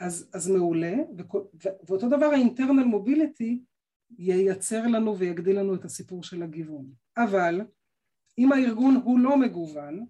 [0.00, 1.40] אז, אז מעולה, וכל,
[1.88, 3.62] ואותו דבר האינטרנל מוביליטי
[4.18, 6.86] ייצר לנו ויגדיל לנו את הסיפור של הגיוון.
[7.16, 7.60] אבל
[8.38, 10.06] אם הארגון הוא לא מגוון,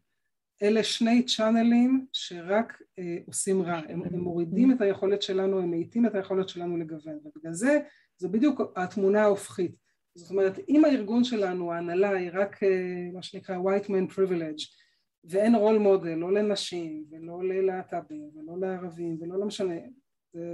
[0.63, 6.07] אלה שני צ'אנלים שרק אה, עושים רע, הם, הם מורידים את היכולת שלנו, הם מאיטים
[6.07, 7.79] את היכולת שלנו לגוון, ובגלל זה
[8.19, 9.77] זו בדיוק התמונה ההופכית.
[10.15, 14.77] זאת אומרת אם הארגון שלנו ההנהלה היא רק אה, מה שנקרא white man privilege
[15.25, 19.75] ואין רול מודל לא לנשים ולא ללהט"בים ולא לערבים ולא לא משנה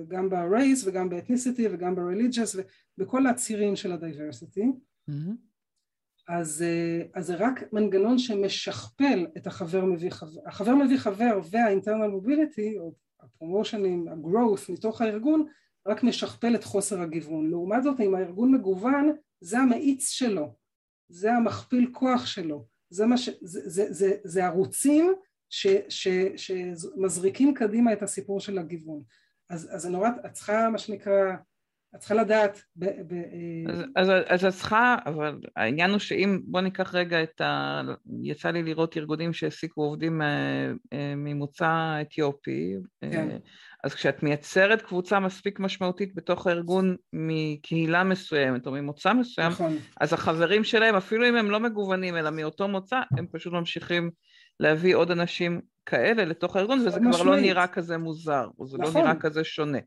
[0.08, 2.58] גם ב-race וגם ב-ethnicity וגם ב-religious
[2.98, 4.64] ובכל הצירים של ה-diversity
[5.10, 5.52] mm-hmm.
[6.28, 12.10] אז, אה, אז זה רק מנגנון שמשכפל את החבר מביא חבר, החבר מביא חבר וה-internal
[12.22, 15.46] mobility או הפרומושנים, ה-growth מתוך הארגון
[15.86, 17.50] רק משכפל את חוסר הגיוון.
[17.50, 20.54] לעומת זאת אם הארגון מגוון זה המאיץ שלו,
[21.08, 23.28] זה המכפיל כוח שלו, זה, ש...
[23.40, 25.12] זה, זה, זה, זה ערוצים
[25.50, 29.02] ש, ש, שמזריקים קדימה את הסיפור של הגיוון.
[29.52, 31.32] אז, אז נורא, את צריכה מה שנקרא,
[31.94, 32.62] את צריכה לדעת.
[32.76, 33.14] ב, ב,
[33.68, 37.80] אז, אז, אז את צריכה, אבל העניין הוא שאם, בוא ניקח רגע את ה...
[38.22, 42.74] יצא לי לראות ארגונים שהעסיקו עובדים אה, אה, ממוצא אתיופי.
[43.00, 43.30] כן.
[43.30, 43.36] אה,
[43.84, 49.76] אז כשאת מייצרת קבוצה מספיק משמעותית בתוך הארגון מקהילה מסוימת או ממוצא מסוים, נכון.
[50.00, 54.10] אז החברים שלהם, אפילו אם הם לא מגוונים אלא מאותו מוצא, הם פשוט ממשיכים
[54.60, 57.26] להביא עוד אנשים כאלה לתוך הארגון, וזה כבר לא משמעית.
[57.26, 59.00] לא נראה כזה מוזר, או זה לא נכון.
[59.00, 59.78] לא נראה כזה שונה.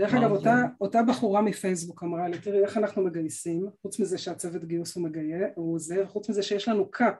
[0.00, 4.64] דרך אגב, אותה, אותה בחורה מפייסבוק אמרה לי, תראי איך אנחנו מגייסים, חוץ מזה שהצוות
[4.64, 7.14] גיוס הוא מגייר, הוא עוזר, חוץ מזה שיש לנו קאפ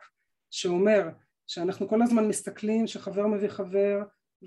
[0.51, 1.09] שאומר
[1.47, 4.03] שאנחנו כל הזמן מסתכלים שחבר מביא חבר,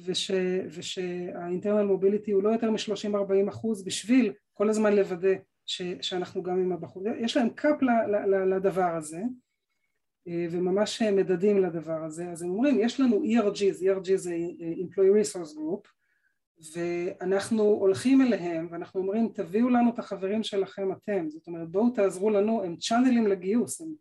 [0.06, 0.32] וש,
[0.70, 5.34] ושהאינטרנל מוביליטי הוא לא יותר מ-30-40 אחוז בשביל כל הזמן לוודא
[5.66, 9.22] ש, שאנחנו גם עם הבחור, יש להם קאפ ל, ל, ל, לדבר הזה
[10.28, 15.88] וממש מדדים לדבר הזה, אז הם אומרים יש לנו ERGs, ERG זה Employee Resource Group
[16.74, 22.30] ואנחנו הולכים אליהם ואנחנו אומרים תביאו לנו את החברים שלכם אתם, זאת אומרת בואו תעזרו
[22.30, 23.94] לנו, הם צ'אנלים לגיוס, הם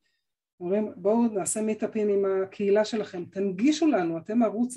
[0.60, 4.74] אומרים בואו נעשה מיטאפים עם הקהילה שלכם, תנגישו לנו, אתם ערוץ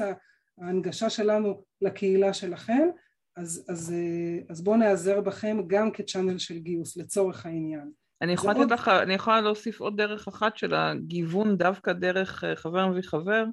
[0.57, 2.89] ההנגשה שלנו לקהילה שלכם,
[3.35, 3.93] אז, אז,
[4.49, 7.91] אז בואו נעזר בכם גם כצ'אנל של גיוס לצורך העניין.
[8.23, 8.71] אני יכולה, עוד...
[8.71, 13.45] לך, אני יכולה להוסיף עוד דרך אחת של הגיוון דווקא דרך אה, חבר מביא חבר,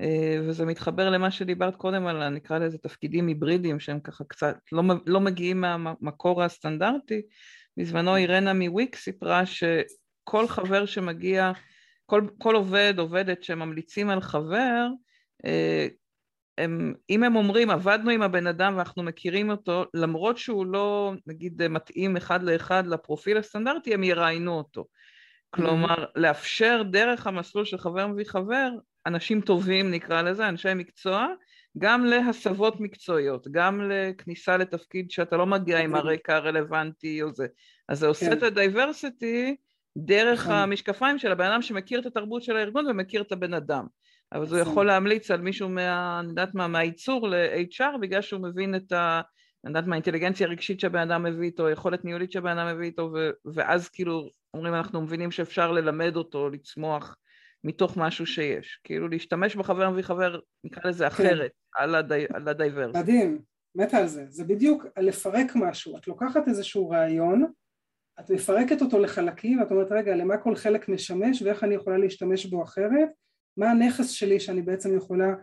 [0.00, 4.82] אה, וזה מתחבר למה שדיברת קודם על נקרא לזה תפקידים היברידיים שהם ככה קצת לא,
[5.06, 7.22] לא מגיעים מהמקור הסטנדרטי,
[7.76, 11.52] בזמנו אירנה מוויק סיפרה שכל חבר שמגיע,
[12.06, 14.86] כל, כל עובד, עובדת שממליצים על חבר,
[15.46, 15.88] אה,
[16.58, 21.68] הם, אם הם אומרים עבדנו עם הבן אדם ואנחנו מכירים אותו, למרות שהוא לא נגיד
[21.68, 24.84] מתאים אחד לאחד לפרופיל הסטנדרטי, הם יראיינו אותו.
[25.50, 28.70] כלומר, לאפשר דרך המסלול של חבר מביא חבר,
[29.06, 31.26] אנשים טובים נקרא לזה, אנשי מקצוע,
[31.78, 35.94] גם להסבות מקצועיות, גם לכניסה לתפקיד שאתה לא מגיע עם.
[35.94, 37.46] הרקע הרלוונטי או זה.
[37.88, 38.32] אז זה עושה כן.
[38.32, 39.56] את ה diversity
[39.98, 40.52] דרך נכון.
[40.54, 43.86] המשקפיים של הבן אדם שמכיר את התרבות של הארגון ומכיר את הבן אדם.
[44.34, 46.20] אבל הוא יכול להמליץ על מישהו מה...
[46.20, 49.20] אני יודעת מה, מהייצור ל-HR בגלל שהוא מבין את ה...
[49.64, 53.10] אני יודעת מה, האינטליגנציה הרגשית שהבן אדם מביא איתו, יכולת ניהולית שהבן אדם מביא איתו,
[53.14, 53.30] ו...
[53.54, 57.16] ואז כאילו אומרים אנחנו מבינים שאפשר ללמד אותו, לצמוח
[57.64, 58.80] מתוך משהו שיש.
[58.84, 61.08] כאילו להשתמש בחבר מביא חבר, נקרא לזה כן.
[61.08, 61.82] אחרת, כן.
[61.82, 62.24] על, הדי...
[62.34, 62.96] על ה diverse.
[62.96, 63.38] מדהים,
[63.74, 64.24] מתה על זה.
[64.28, 65.96] זה בדיוק לפרק משהו.
[65.96, 67.46] את לוקחת איזשהו רעיון,
[68.20, 72.46] את מפרקת אותו לחלקים, ואת אומרת רגע, למה כל חלק משמש ואיך אני יכולה להשתמש
[72.46, 73.08] בו אחרת,
[73.56, 75.34] מה הנכס שלי שאני בעצם יכולה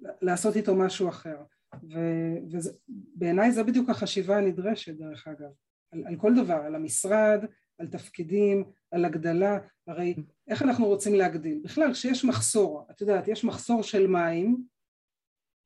[0.00, 1.36] לעשות איתו משהו אחר.
[1.82, 5.50] ובעיניי זה בדיוק החשיבה הנדרשת דרך אגב,
[5.92, 7.44] על, על כל דבר, על המשרד,
[7.78, 10.14] על תפקידים, על הגדלה, הרי
[10.48, 11.60] איך אנחנו רוצים להגדיל?
[11.64, 14.64] בכלל כשיש מחסור, את יודעת יש מחסור של מים,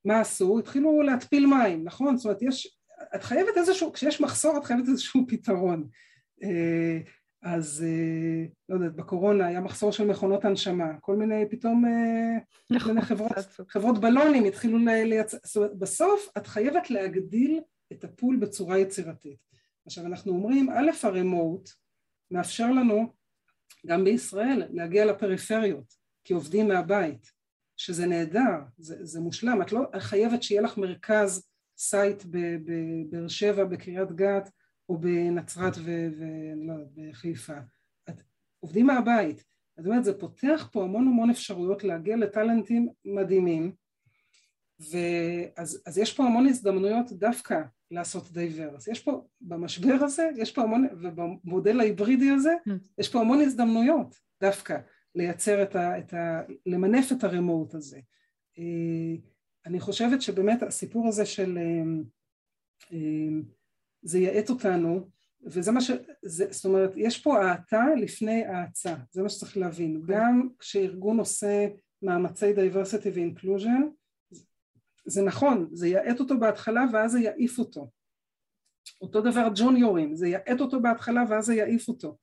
[0.05, 0.59] מה עשו?
[0.59, 2.17] התחילו להתפיל מים, נכון?
[2.17, 2.79] זאת אומרת יש,
[3.15, 5.89] את חייבת איזשהו, כשיש מחסור את חייבת איזשהו פתרון
[6.43, 6.99] אה,
[7.43, 12.89] אז אה, לא יודעת, בקורונה היה מחסור של מכונות הנשמה, כל מיני פתאום, אה, כל
[12.89, 13.33] מיני חברות,
[13.69, 17.61] חברות בלונים התחילו לייצר, זאת אומרת בסוף את חייבת להגדיל
[17.93, 19.39] את הפול בצורה יצירתית.
[19.87, 21.71] עכשיו אנחנו אומרים, א' הרמוט
[22.31, 23.13] מאפשר לנו
[23.87, 27.33] גם בישראל להגיע לפריפריות כעובדים מהבית,
[27.77, 34.13] שזה נהדר, זה, זה מושלם, את לא חייבת שיהיה לך מרכז site בבאר שבע, בקריית
[34.13, 34.51] גת,
[34.89, 37.59] או בנצרת ולא יודעת, בחיפה.
[38.09, 38.23] את,
[38.61, 39.45] עובדים מהבית.
[39.77, 43.73] זאת אומרת, זה פותח פה המון המון אפשרויות להגיע לטאלנטים מדהימים,
[44.81, 48.89] ואז אז יש פה המון הזדמנויות דווקא לעשות diverse.
[48.89, 52.73] יש פה, במשבר הזה, יש פה המון, ובמודל ההיברידי הזה, mm.
[52.99, 54.79] יש פה המון הזדמנויות דווקא
[55.15, 55.99] לייצר את ה...
[55.99, 58.01] את ה למנף את הרמוט הזה.
[58.59, 59.15] אה,
[59.67, 61.83] אני חושבת שבאמת הסיפור הזה של אה,
[62.93, 63.41] אה,
[64.03, 65.09] זה יעט אותנו,
[65.43, 65.91] וזה מה ש...
[66.23, 69.97] זה, זאת אומרת, יש פה האטה לפני האצה, זה מה שצריך להבין.
[69.97, 70.01] Okay.
[70.01, 70.17] אוקיי.
[70.17, 71.69] גם כשארגון עושה
[72.03, 73.83] מאמצי diversity ו-inclusion,
[75.07, 77.91] זה נכון, זה יעט אותו בהתחלה ואז זה יעיף אותו.
[79.01, 82.17] אותו דבר ג'וניורים, זה יעט אותו בהתחלה ואז זה יעיף אותו.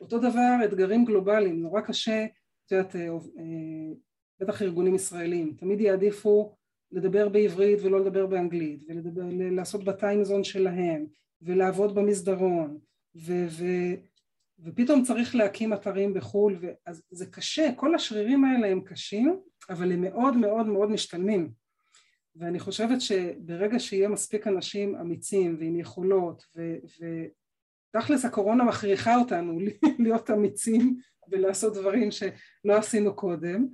[0.00, 2.26] אותו דבר אתגרים גלובליים, נורא קשה,
[2.66, 3.94] את יודעת, אה, אה,
[4.40, 6.55] בטח ארגונים ישראלים, תמיד יעדיפו
[6.92, 8.84] לדבר בעברית ולא לדבר באנגלית,
[9.14, 11.06] ולעשות בטיימזון שלהם,
[11.42, 12.78] ולעבוד במסדרון,
[13.16, 13.64] ו, ו,
[14.58, 20.00] ופתאום צריך להקים אתרים בחו"ל, אז זה קשה, כל השרירים האלה הם קשים, אבל הם
[20.00, 21.50] מאוד מאוד מאוד משתלמים.
[22.36, 26.44] ואני חושבת שברגע שיהיה מספיק אנשים אמיצים ועם יכולות,
[27.94, 29.58] ותכלס הקורונה מכריחה אותנו
[30.04, 30.96] להיות אמיצים
[31.28, 33.66] ולעשות דברים שלא עשינו קודם,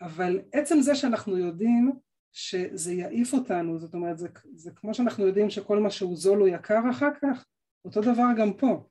[0.00, 1.92] אבל עצם זה שאנחנו יודעים
[2.32, 6.48] שזה יעיף אותנו, זאת אומרת זה, זה כמו שאנחנו יודעים שכל מה שהוא זול הוא
[6.48, 7.44] יקר אחר כך,
[7.84, 8.86] אותו דבר גם פה.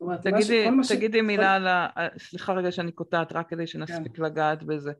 [0.00, 0.92] אומרת, תגידי, ש...
[0.92, 1.88] תגידי מילה על ה...
[2.18, 4.22] סליחה רגע שאני קוטעת, רק כדי שנספיק כן.
[4.22, 4.92] לגעת בזה.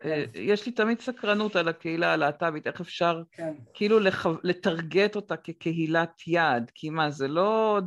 [0.00, 0.08] כן.
[0.08, 3.52] אה, יש לי תמיד סקרנות על הקהילה הלהט"בית, איך אפשר כן.
[3.74, 4.26] כאילו לח...
[4.42, 7.80] לטרגט אותה כקהילת יעד, כי מה, זה לא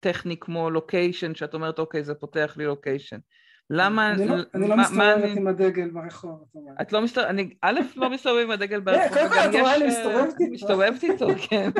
[0.00, 3.18] טכני כמו לוקיישן, שאת אומרת, אוקיי, זה פותח לי לוקיישן.
[3.70, 4.12] למה...
[4.12, 6.80] אני לא, אני לא מסתובבת עם הדגל ברחוב, את אומרת.
[6.80, 9.86] את לא מסתובבת, אני א', לא מסתובבת עם הדגל ברחוב, קודם כל את רואה, אני
[9.86, 10.52] מסתובבת איתו.
[10.52, 11.70] מסתובבת איתו, כן.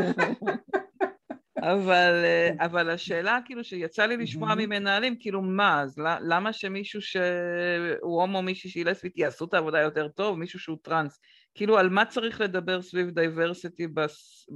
[1.62, 2.24] אבל,
[2.58, 8.70] אבל השאלה כאילו שיצא לי לשמוע ממנהלים, כאילו מה, אז למה שמישהו שהוא הומו, מישהי
[8.70, 11.20] שהיא לסבית, יעשו את העבודה יותר טוב, מישהו שהוא טראנס,
[11.54, 13.86] כאילו על מה צריך לדבר סביב דייברסיטי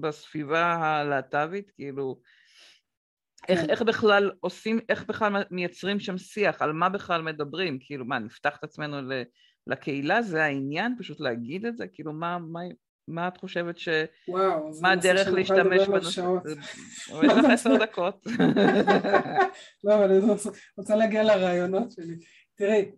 [0.01, 2.19] בסביבה הלהט"בית, כאילו
[3.49, 3.71] איך, כן.
[3.71, 8.57] איך בכלל עושים, איך בכלל מייצרים שם שיח, על מה בכלל מדברים, כאילו מה, נפתח
[8.59, 8.97] את עצמנו
[9.67, 12.61] לקהילה, זה העניין, פשוט להגיד את זה, כאילו מה, מה,
[13.09, 13.89] מה את חושבת ש...
[14.29, 16.23] וואו, מה הדרך להשתמש בנושא?
[17.23, 18.27] יש לך עשר דקות.
[19.85, 20.33] לא, אבל אני
[20.79, 22.17] רוצה להגיע לרעיונות שלי.
[22.55, 22.91] תראי,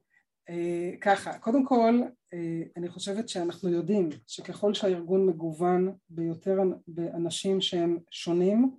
[0.49, 2.01] אה, ככה, קודם כל,
[2.35, 8.77] אה, אני חושבת שאנחנו יודעים שככל שהארגון מגוון ביותר באנשים שהם שונים,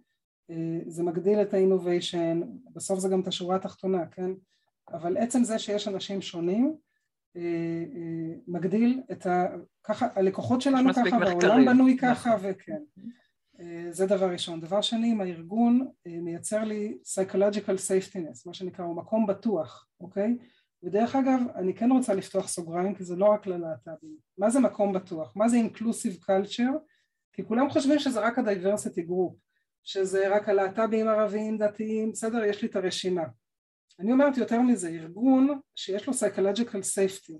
[0.87, 2.41] זה מגדיל את האינוביישן,
[2.73, 4.31] בסוף זה גם את השורה התחתונה, כן?
[4.93, 6.75] אבל עצם זה שיש אנשים שונים
[7.37, 7.41] אה,
[7.95, 9.45] אה, מגדיל את ה...
[9.83, 12.49] ככה, הלקוחות שלנו ככה, והעולם בנוי ככה, נכון.
[12.49, 12.81] וכן.
[13.59, 14.61] אה, זה דבר ראשון.
[14.61, 20.37] דבר שני, אם הארגון אה, מייצר לי psychological safetyness, מה שנקרא, הוא מקום בטוח, אוקיי?
[20.83, 24.15] ודרך אגב, אני כן רוצה לפתוח סוגריים, כי זה לא רק ללהט"בים.
[24.37, 25.33] מה זה מקום בטוח?
[25.35, 26.77] מה זה inclusive culture?
[27.33, 29.46] כי כולם חושבים שזה רק ה-diversity group,
[29.87, 32.43] שזה רק הלהט"בים ערבים, דתיים, בסדר?
[32.43, 33.23] יש לי את הרשימה.
[33.99, 37.33] אני אומרת יותר מזה, ארגון שיש לו psychological safety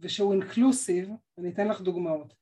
[0.00, 2.34] ושהוא inclusive, אני אתן לך דוגמאות.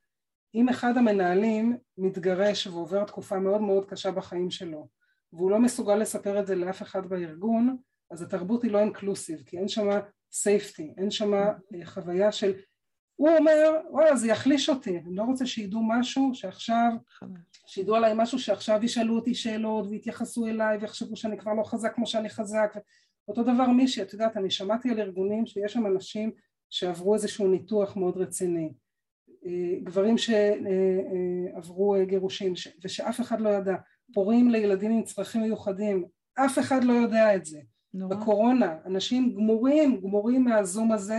[0.54, 4.88] אם אחד המנהלים מתגרש ועובר תקופה מאוד מאוד קשה בחיים שלו
[5.32, 7.76] והוא לא מסוגל לספר את זה לאף אחד בארגון
[8.11, 9.88] אז התרבות היא לא אינקלוסיב כי אין שם
[10.32, 11.52] סייפטי, אין שם אה,
[11.84, 12.54] חוויה של
[13.19, 16.91] הוא אומר וואלה זה יחליש אותי, אני לא רוצה שידעו משהו שעכשיו,
[17.66, 22.07] שידעו עליי משהו שעכשיו ישאלו אותי שאלות ויתייחסו אליי ויחשבו שאני כבר לא חזק כמו
[22.07, 22.77] שאני חזק
[23.29, 26.31] אותו דבר מישהי, את יודעת אני שמעתי על ארגונים שיש שם אנשים
[26.71, 28.73] שעברו איזשהו ניתוח מאוד רציני
[29.83, 32.53] גברים שעברו גירושים
[32.85, 33.75] ושאף אחד לא ידע,
[34.14, 36.05] הורים לילדים עם צרכים מיוחדים,
[36.35, 37.61] אף אחד לא יודע את זה.
[37.95, 38.16] נורא.
[38.16, 41.19] בקורונה, אנשים גמורים, גמורים מהזום הזה,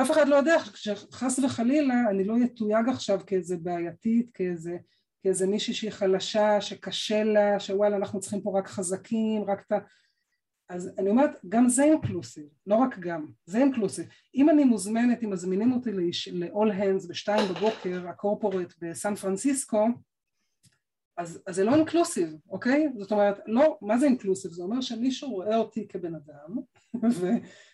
[0.00, 4.76] אף אחד לא יודע, שחס וחלילה אני לא אתויג עכשיו כאיזה בעייתית, כאיזה,
[5.22, 9.78] כאיזה מישהי שהיא חלשה, שקשה לה, שוואלה אנחנו צריכים פה רק חזקים, רק את ה...
[10.68, 14.06] אז אני אומרת, גם זה אינקלוסיב, לא רק גם, זה אינקלוסיב.
[14.34, 19.86] אם אני מוזמנת, אם מזמינים אותי ל-all hands בשתיים בבוקר, הקורפורט בסן פרנסיסקו,
[21.16, 22.88] אז, אז זה לא inclusive, אוקיי?
[22.98, 24.50] זאת אומרת, לא, מה זה inclusive?
[24.50, 26.56] זה אומר שמישהו רואה אותי כבן אדם.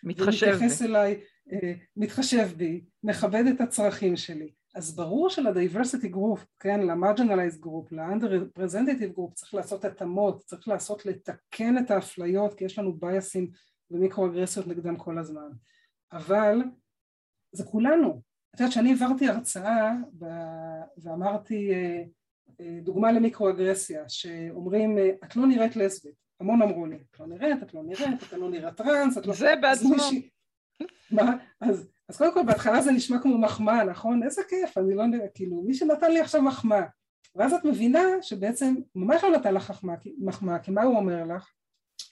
[0.03, 1.19] ומתייחס אליי,
[1.51, 4.51] אה, מתחשב בי, מכבד את הצרכים שלי.
[4.75, 10.43] אז ברור של diversity group, כן, ל marginalized group, ל underrepresented group צריך לעשות התאמות,
[10.45, 13.51] צריך לעשות לתקן את האפליות כי יש לנו בייסים
[13.91, 15.49] ומיקרו-אגרסיות נגדם כל הזמן.
[16.11, 16.57] אבל
[17.51, 18.21] זה כולנו,
[18.55, 19.93] את יודעת שאני העברתי הרצאה
[20.97, 22.03] ואמרתי אה,
[22.61, 27.73] אה, דוגמה למיקרו-אגרסיה שאומרים את לא נראית לסבית, המון אמרו לי, את לא נראית, את
[27.73, 29.33] לא נראית, את לא נראית טראנס, את לא...
[29.33, 29.95] זה בעצמו.
[31.11, 31.37] מה?
[31.61, 34.23] אז אז קודם כל בהתחלה זה נשמע כמו מחמאה, נכון?
[34.23, 36.85] איזה כיף, אני לא נראה, כאילו, מי שנתן לי עכשיו מחמאה.
[37.35, 39.83] ואז את מבינה שבעצם ממש לא נתן לך
[40.17, 41.49] מחמאה, כי מה הוא אומר לך?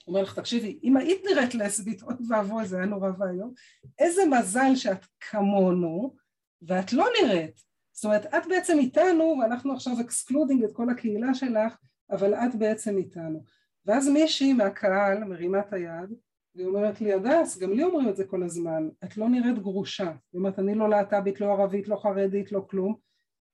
[0.06, 3.54] הוא אומר לך, תקשיבי, אם היית נראית לסבית, אוי ואבוי, זה היה נורא ואיום,
[4.00, 6.16] איזה מזל שאת כמונו,
[6.62, 7.62] ואת לא נראית.
[7.92, 11.78] זאת אומרת, את בעצם איתנו, ואנחנו עכשיו excluding את כל הקהילה שלך,
[12.12, 13.44] אבל את בעצם איתנו.
[13.90, 16.14] ואז מישהי מהקהל מרימה את היד,
[16.56, 20.12] והיא אומרת לי, הדס, גם לי אומרים את זה כל הזמן, את לא נראית גרושה.
[20.34, 22.96] היא אומרת, אני לא להט"בית, לא ערבית, לא חרדית, לא כלום.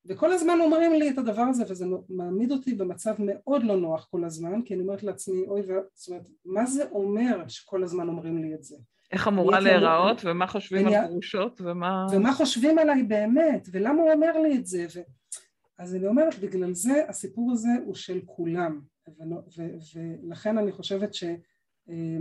[0.05, 4.23] וכל הזמן אומרים לי את הדבר הזה, וזה מעמיד אותי במצב מאוד לא נוח כל
[4.23, 5.73] הזמן, כי אני אומרת לעצמי, אוי, ו...
[5.93, 8.75] זאת אומרת, מה זה אומר שכל הזמן אומרים לי את זה?
[9.11, 12.07] איך אמורה להיראות, ומה חושבים על גרושות, ומה...
[12.11, 14.99] ומה חושבים עליי באמת, ולמה הוא אומר לי את זה, ו...
[15.78, 18.82] אז אני אומרת, בגלל זה הסיפור הזה הוא של כולם,
[19.17, 21.23] ולכן אני חושבת ש...
[21.89, 22.17] אה,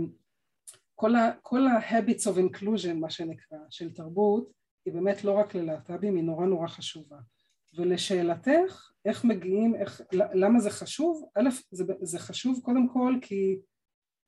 [1.03, 4.51] ה-habits of inclusion מה שנקרא של תרבות
[4.85, 7.17] היא באמת לא רק ללהט"בים היא נורא נורא חשובה.
[7.77, 11.29] ולשאלתך איך מגיעים, איך, למה זה חשוב?
[11.35, 13.59] א' זה, זה חשוב קודם כל כי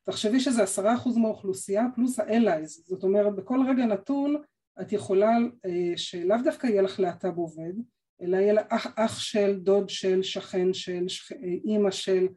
[0.03, 2.67] תחשבי שזה עשרה אחוז מהאוכלוסייה פלוס ה-allies.
[2.67, 4.35] זאת אומרת בכל רגע נתון
[4.81, 5.31] את יכולה
[5.65, 7.73] אה, שלאו דווקא יהיה לך להט"ב עובד
[8.21, 12.27] אלא יהיה לה אח, אח של, דוד של, שכן של, שכ, אה, אימא של.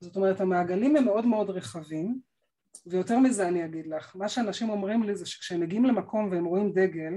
[0.00, 2.20] זאת אומרת המעגלים הם מאוד מאוד רחבים
[2.86, 6.72] ויותר מזה אני אגיד לך, מה שאנשים אומרים לי זה שכשהם מגיעים למקום והם רואים
[6.72, 7.14] דגל,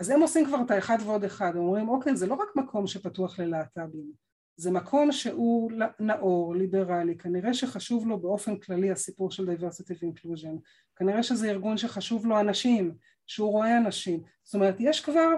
[0.00, 2.86] אז הם עושים כבר את האחד ועוד אחד, הם אומרים אוקיי זה לא רק מקום
[2.86, 4.12] שפתוח ללהט"בים,
[4.56, 10.60] זה מקום שהוא נאור, ליברלי, כנראה שחשוב לו באופן כללי הסיפור של diversity inclusion,
[10.96, 12.94] כנראה שזה ארגון שחשוב לו אנשים,
[13.26, 15.28] שהוא רואה אנשים, זאת אומרת יש כבר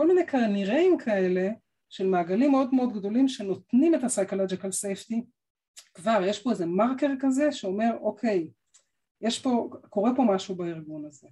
[0.00, 1.50] כל מיני כנראים כאלה
[1.88, 5.22] של מעגלים מאוד מאוד גדולים שנותנים את ה-psychological safety
[5.94, 8.50] כבר יש פה איזה מרקר כזה שאומר אוקיי
[9.20, 11.28] יש פה, קורה פה משהו בארגון הזה.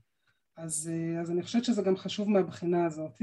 [0.56, 3.22] אז, אה, אז אני חושבת שזה גם חשוב מהבחינה הזאת.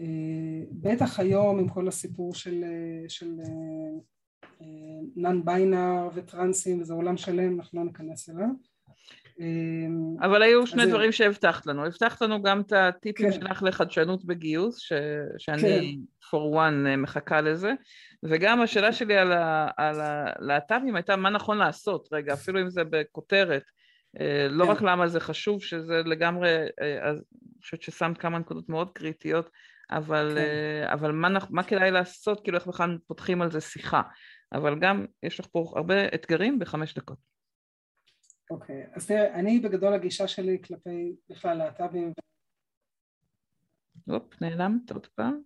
[0.00, 3.40] אה, בטח היום עם כל הסיפור של, אה, של
[5.16, 8.48] נאן ביינר וטרנסים וזה עולם שלם, אנחנו לא ניכנס אליו.
[10.20, 11.12] אבל היו שני דברים.
[11.12, 11.86] שהבטחת לנו.
[11.86, 13.40] הבטחת לנו גם את הטיפים כן.
[13.40, 14.92] שלך לחדשנות בגיוס, ש...
[15.38, 16.26] שאני כן.
[16.26, 17.72] for one מחכה לזה,
[18.22, 23.62] וגם השאלה שלי על הלהט"בים הייתה מה נכון לעשות, רגע, אפילו אם זה בכותרת.
[24.20, 24.70] אה, לא כן.
[24.70, 26.48] רק למה זה חשוב, שזה לגמרי,
[26.80, 27.18] אה, אני
[27.62, 29.50] חושבת ששמת כמה נקודות מאוד קריטיות,
[29.90, 30.38] אבל, כן.
[30.38, 34.02] אה, אבל מה, מה כדאי לעשות, כאילו איך בכלל פותחים על זה שיחה,
[34.52, 37.39] אבל גם יש לך פה הרבה אתגרים בחמש דקות.
[38.50, 42.12] אוקיי, אז תראה, אני בגדול הגישה שלי כלפי בכלל להט"בים
[44.06, 45.42] הופ, נעלמת עוד פעם.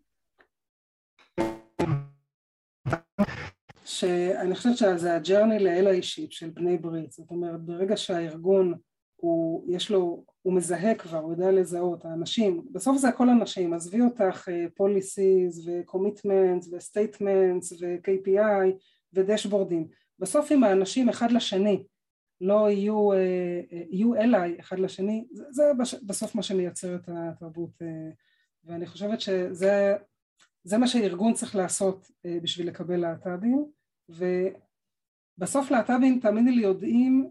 [3.85, 8.75] שאני חושבת שזה הג'רני לאל האישית של בני ברית, זאת אומרת ברגע שהארגון
[9.17, 14.01] הוא, יש לו, הוא מזהה כבר, הוא יודע לזהות, האנשים, בסוף זה הכל אנשים, עזבי
[14.01, 19.89] אותך policies ו commitments ו statements ו-KPI ודשבורדים,
[20.19, 21.85] בסוף אם האנשים אחד לשני
[22.41, 23.61] לא יהיו, אה,
[23.91, 25.63] יהיו אליי אחד לשני, זה, זה
[26.07, 28.11] בסוף מה שמייצר את התרבות אה,
[28.65, 29.97] ואני חושבת שזה
[30.65, 33.67] זה מה שארגון צריך לעשות אה, בשביל לקבל להט"בים
[35.39, 37.31] ובסוף להט"בים תאמיני לי יודעים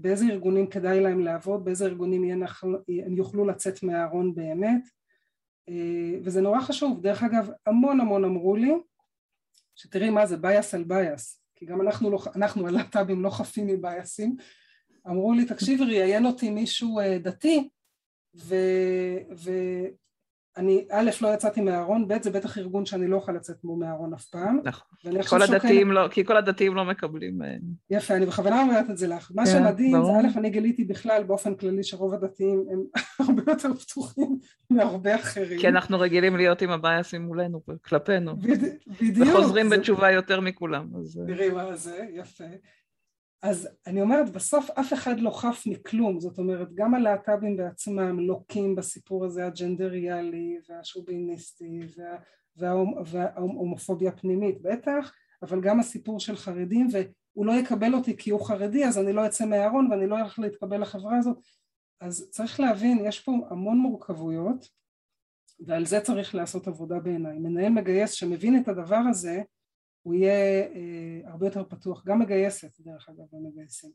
[0.00, 2.42] באיזה ארגונים כדאי להם לעבוד, באיזה ארגונים
[3.06, 4.82] הם יוכלו לצאת מהארון באמת
[6.24, 8.72] וזה נורא חשוב, דרך אגב המון המון אמרו לי
[9.76, 13.75] שתראי מה זה bias על bias כי גם אנחנו, לא, אנחנו הלהט"בים לא חפים מ
[13.75, 14.36] biasים,
[15.06, 17.68] אמרו לי, תקשיבי, ראיין אותי מישהו אה, דתי,
[18.34, 18.54] ו,
[20.56, 24.24] ואני, א', לא יצאתי מהארון, ב', זה בטח ארגון שאני לא אוכל לצאת מהארון אף
[24.24, 24.60] פעם.
[24.64, 24.88] נכון,
[25.28, 26.02] כל הדתיים שוקל...
[26.02, 27.42] לא, כי כל הדתיים לא מקבלים...
[27.42, 27.48] אה,
[27.90, 29.30] יפה, אני בכוונה אומרת את זה לך.
[29.34, 32.82] מה כן, שמדהים, זה א', אני גיליתי בכלל באופן כללי שרוב הדתיים הם
[33.28, 34.38] הרבה יותר פתוחים
[34.70, 35.60] מהרבה אחרים.
[35.60, 38.36] כי אנחנו רגילים להיות עם הבייסים מולנו, כלפינו.
[39.00, 39.28] בדיוק.
[39.28, 39.76] וחוזרים זה...
[39.76, 40.88] בתשובה יותר מכולם.
[41.00, 41.20] אז...
[41.20, 41.34] אה.
[41.34, 42.44] תראי מה זה, יפה.
[43.42, 48.74] אז אני אומרת, בסוף אף אחד לא חף מכלום, זאת אומרת, גם הלהט"בים בעצמם לוקים
[48.74, 52.16] בסיפור הזה הג'נדריאלי והשוביניסטי וה,
[52.56, 52.74] וה,
[53.06, 55.12] וההומופוביה הפנימית, בטח,
[55.42, 59.26] אבל גם הסיפור של חרדים, והוא לא יקבל אותי כי הוא חרדי, אז אני לא
[59.26, 61.38] אצא מהארון ואני לא הולך להתקבל לחברה הזאת,
[62.00, 64.68] אז צריך להבין, יש פה המון מורכבויות,
[65.66, 67.38] ועל זה צריך לעשות עבודה בעיניי.
[67.38, 69.42] מנהל מגייס שמבין את הדבר הזה,
[70.02, 73.90] הוא יהיה אה, הרבה יותר פתוח, גם מגייסת דרך אגב במגייסים.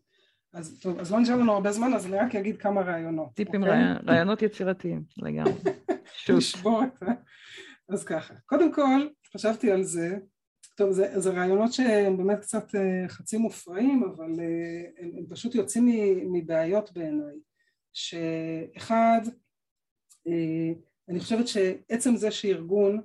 [0.54, 3.34] אז טוב, אז לא נשאר לנו הרבה זמן, אז אני רק אגיד כמה רעיונות.
[3.34, 3.82] טיפים, אוקיי?
[4.08, 5.54] רעיונות יצירתיים לגמרי.
[6.84, 7.12] את ה...
[7.90, 10.18] אז ככה, קודם כל חשבתי על זה,
[10.78, 15.56] טוב זה, זה רעיונות שהם באמת קצת אה, חצי מופרעים, אבל אה, הם, הם פשוט
[15.56, 15.86] יוצאים
[16.34, 17.36] מבעיות בעיניי,
[17.94, 19.22] שאחד,
[20.28, 20.74] אה,
[21.10, 23.02] אני חושבת שעצם זה שארגון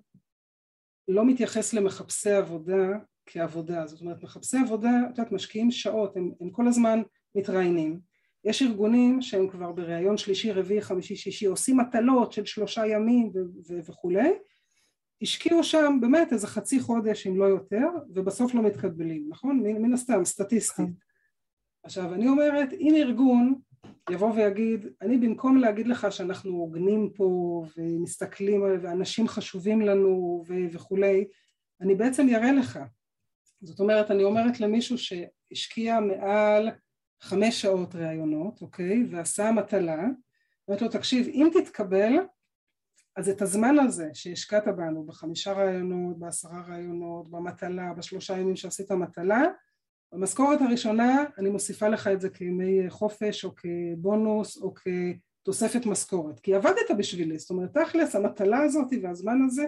[1.09, 6.51] לא מתייחס למחפשי עבודה כעבודה, זאת אומרת מחפשי עבודה, את יודעת, משקיעים שעות, הם, הם
[6.51, 7.03] כל הזמן
[7.34, 8.01] מתראיינים,
[8.44, 13.72] יש ארגונים שהם כבר בריאיון שלישי, רביעי, חמישי, שישי, עושים מטלות של שלושה ימים ו-
[13.72, 14.32] ו- וכולי,
[15.22, 19.61] השקיעו שם באמת איזה חצי חודש אם לא יותר, ובסוף לא מתקבלים, נכון?
[19.62, 20.78] מן, מן הסתם, סטטיסטית.
[20.80, 20.94] נכון.
[21.84, 23.55] עכשיו אני אומרת, אם ארגון
[24.11, 31.28] יבוא ויגיד, אני במקום להגיד לך שאנחנו הוגנים פה ומסתכלים ואנשים חשובים לנו ו- וכולי,
[31.81, 32.78] אני בעצם אראה לך.
[33.62, 36.70] זאת אומרת, אני אומרת למישהו שהשקיע מעל
[37.22, 39.07] חמש שעות ראיונות, אוקיי?
[39.11, 40.03] ועשה מטלה,
[40.68, 42.12] אומרת לו, תקשיב, אם תתקבל,
[43.16, 49.43] אז את הזמן הזה שהשקעת בנו, בחמישה ראיונות, בעשרה ראיונות, במטלה, בשלושה ימים שעשית מטלה,
[50.13, 56.41] במשכורת הראשונה אני מוסיפה לך את זה כימי חופש או כבונוס או כתוספת משכורת.
[56.41, 59.65] כי עבדת בשבילי זאת אומרת תכלס המטלה הזאת והזמן הזה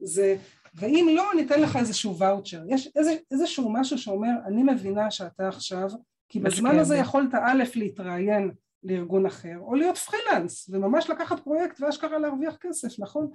[0.00, 0.36] זה
[0.74, 2.62] ואם לא אני אתן לך איזשהו ואוצ'ר.
[2.68, 5.88] יש איזה, איזשהו משהו שאומר אני מבינה שאתה עכשיו
[6.28, 8.50] כי בזמן הזה יכולת א' להתראיין
[8.82, 13.30] לארגון אחר או להיות פרילנס וממש לקחת פרויקט ואשכרה להרוויח כסף נכון?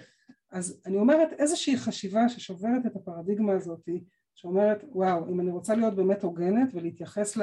[0.51, 4.03] אז אני אומרת איזושהי חשיבה ששוברת את הפרדיגמה הזאתי
[4.43, 7.37] שאומרת וואו אם אני רוצה להיות באמת הוגנת ולהתייחס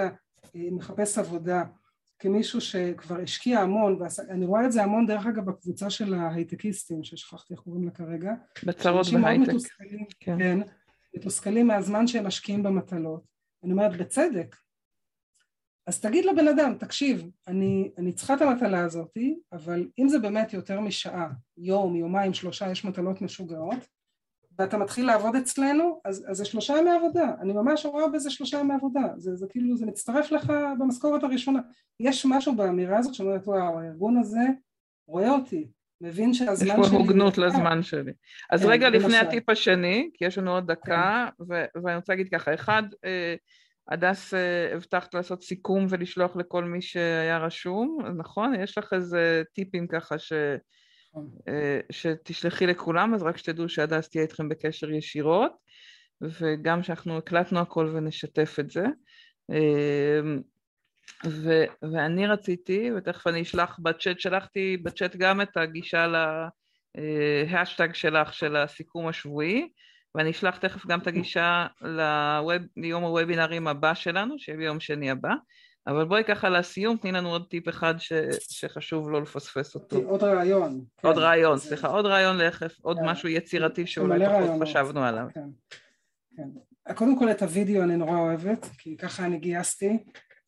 [0.55, 1.65] למחפש עבודה
[2.19, 7.55] כמישהו שכבר השקיע המון ואני רואה את זה המון דרך אגב בקבוצה של ההייטקיסטים ששכחתי
[7.55, 8.33] איך קוראים לה כרגע
[8.65, 9.53] בצרות בהייטק.
[10.21, 10.39] כן.
[10.39, 10.59] כן,
[11.17, 13.23] מתוסכלים מהזמן שהם משקיעים במטלות.
[13.65, 14.57] אני אומרת בצדק.
[15.87, 20.53] אז תגיד לבן אדם תקשיב אני, אני צריכה את המטלה הזאתי אבל אם זה באמת
[20.53, 23.89] יותר משעה יום יומיים שלושה יש מטלות משוגעות
[24.61, 28.59] ואתה מתחיל לעבוד אצלנו, אז, אז זה שלושה ימי עבודה, אני ממש רואה בזה שלושה
[28.59, 31.61] ימי עבודה, זה, זה כאילו, זה מצטרף לך במשכורת הראשונה.
[32.01, 34.41] יש משהו באמירה הזאת שאומרת, וואו, הארגון הזה
[35.09, 35.69] רואה אותי,
[36.01, 36.85] מבין שהזמן שלי...
[36.85, 38.13] יש פה הוגנות לזמן שלי.
[38.51, 41.45] אז כן, רגע לפני הטיפ השני, כי יש לנו עוד דקה, כן.
[41.85, 43.35] ואני רוצה להגיד ככה, אחד, אה,
[43.89, 48.55] הדס, אה, הבטחת לעשות סיכום ולשלוח לכל מי שהיה רשום, נכון?
[48.55, 50.33] יש לך איזה טיפים ככה ש...
[51.49, 55.53] אה, שתשלחי לכולם, אז רק שתדעו שהדס תהיה איתכם בקשר ישירות,
[56.21, 58.85] וגם שאנחנו הקלטנו הכל ונשתף את זה.
[59.51, 60.21] אה,
[61.27, 66.07] ו- ואני רציתי, ותכף אני אשלח בצ'אט, שלחתי בצ'אט גם את הגישה
[66.95, 69.69] להשטג אה, שלך של הסיכום השבועי,
[70.15, 75.33] ואני אשלח תכף גם את הגישה לווב, ליום הוובינרים הבא שלנו, שיהיה ביום שני הבא.
[75.91, 78.13] אבל בואי ככה לסיום, תני לנו עוד טיפ אחד ש,
[78.49, 79.97] שחשוב לא לפספס אותו.
[79.97, 80.85] עוד רעיון.
[81.03, 81.65] עוד כן, רעיון, זה...
[81.65, 83.05] סליחה, עוד רעיון לאיך, עוד כן.
[83.05, 84.63] משהו יצירתי שאולי פחות.
[84.63, 85.27] חשבנו עליו.
[85.35, 85.49] כן,
[86.37, 86.95] כן.
[86.95, 89.99] קודם כל את הוידאו אני נורא אוהבת, כי ככה אני גייסתי,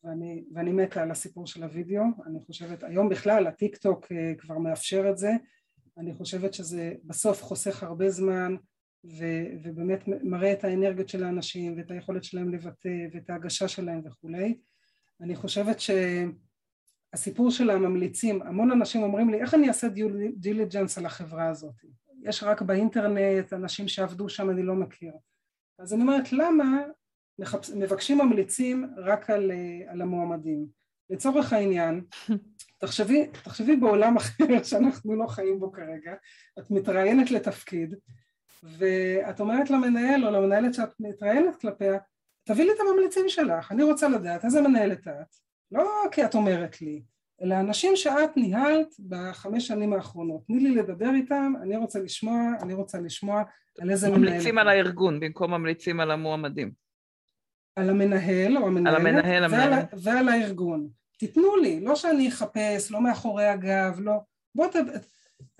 [0.03, 4.57] ואני, ואני מתה על הסיפור של הוידאו, אני חושבת, היום בכלל הטיק טוק אה, כבר
[4.57, 5.31] מאפשר את זה,
[5.97, 8.55] אני חושבת שזה בסוף חוסך הרבה זמן,
[9.05, 9.25] ו,
[9.63, 14.57] ובאמת מראה את האנרגיות של האנשים, ואת היכולת שלהם לבטא, ואת ההגשה שלהם וכולי.
[15.21, 19.87] אני חושבת שהסיפור של הממליצים, המון אנשים אומרים לי, איך אני אעשה
[20.35, 21.75] diligence על החברה הזאת?
[22.23, 25.13] יש רק באינטרנט אנשים שעבדו שם, אני לא מכיר.
[25.79, 26.81] אז אני אומרת, למה
[27.39, 29.51] מחפש, מבקשים ממליצים רק על,
[29.87, 30.67] על המועמדים?
[31.09, 32.01] לצורך העניין,
[32.81, 36.13] תחשבי, תחשבי בעולם אחר שאנחנו לא חיים בו כרגע,
[36.59, 37.95] את מתראיינת לתפקיד,
[38.63, 41.97] ואת אומרת למנהל או למנהלת שאת מתראיינת כלפיה,
[42.43, 45.35] תביא לי את הממליצים שלך, אני רוצה לדעת איזה מנהלת את,
[45.71, 47.03] לא כי את אומרת לי,
[47.41, 50.41] אלא אנשים שאת ניהלת בחמש שנים האחרונות.
[50.47, 53.43] תני לי לדבר איתם, אני רוצה לשמוע, אני רוצה לשמוע
[53.81, 54.19] על איזה מנהל.
[54.19, 56.71] ממליצים על הארגון במקום ממליצים על המועמדים.
[57.75, 58.99] על המנהל או המנהלת.
[58.99, 59.85] על המנהל, ועל, המנהל.
[60.03, 60.89] ועל הארגון.
[61.19, 64.13] תיתנו לי, לא שאני אחפש, לא מאחורי הגב, לא.
[64.55, 64.75] בוא ת...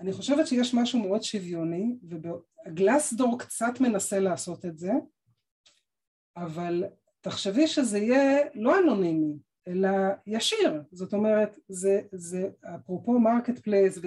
[0.00, 1.96] אני חושבת שיש משהו מאוד שוויוני,
[2.66, 4.92] וגלסדור קצת מנסה לעשות את זה,
[6.36, 6.84] אבל
[7.20, 9.88] תחשבי שזה יהיה לא אנונימי, אלא
[10.26, 13.98] ישיר, זאת אומרת זה, זה אפרופו market place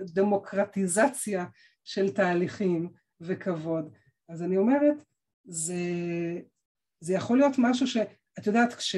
[0.00, 1.46] ודמוקרטיזציה
[1.84, 2.90] של תהליכים
[3.20, 3.92] וכבוד,
[4.28, 5.04] אז אני אומרת
[5.44, 5.74] זה,
[7.00, 8.96] זה יכול להיות משהו שאת יודעת כש...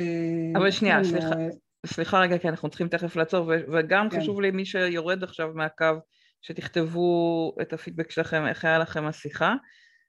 [0.56, 1.48] אבל שנייה, כן, סליחה, אה,
[1.86, 4.20] סליחה רגע כי אנחנו צריכים תכף לעצור וגם כן.
[4.20, 5.94] חשוב לי מי שיורד עכשיו מהקו
[6.42, 9.54] שתכתבו את הפידבק שלכם, איך היה לכם השיחה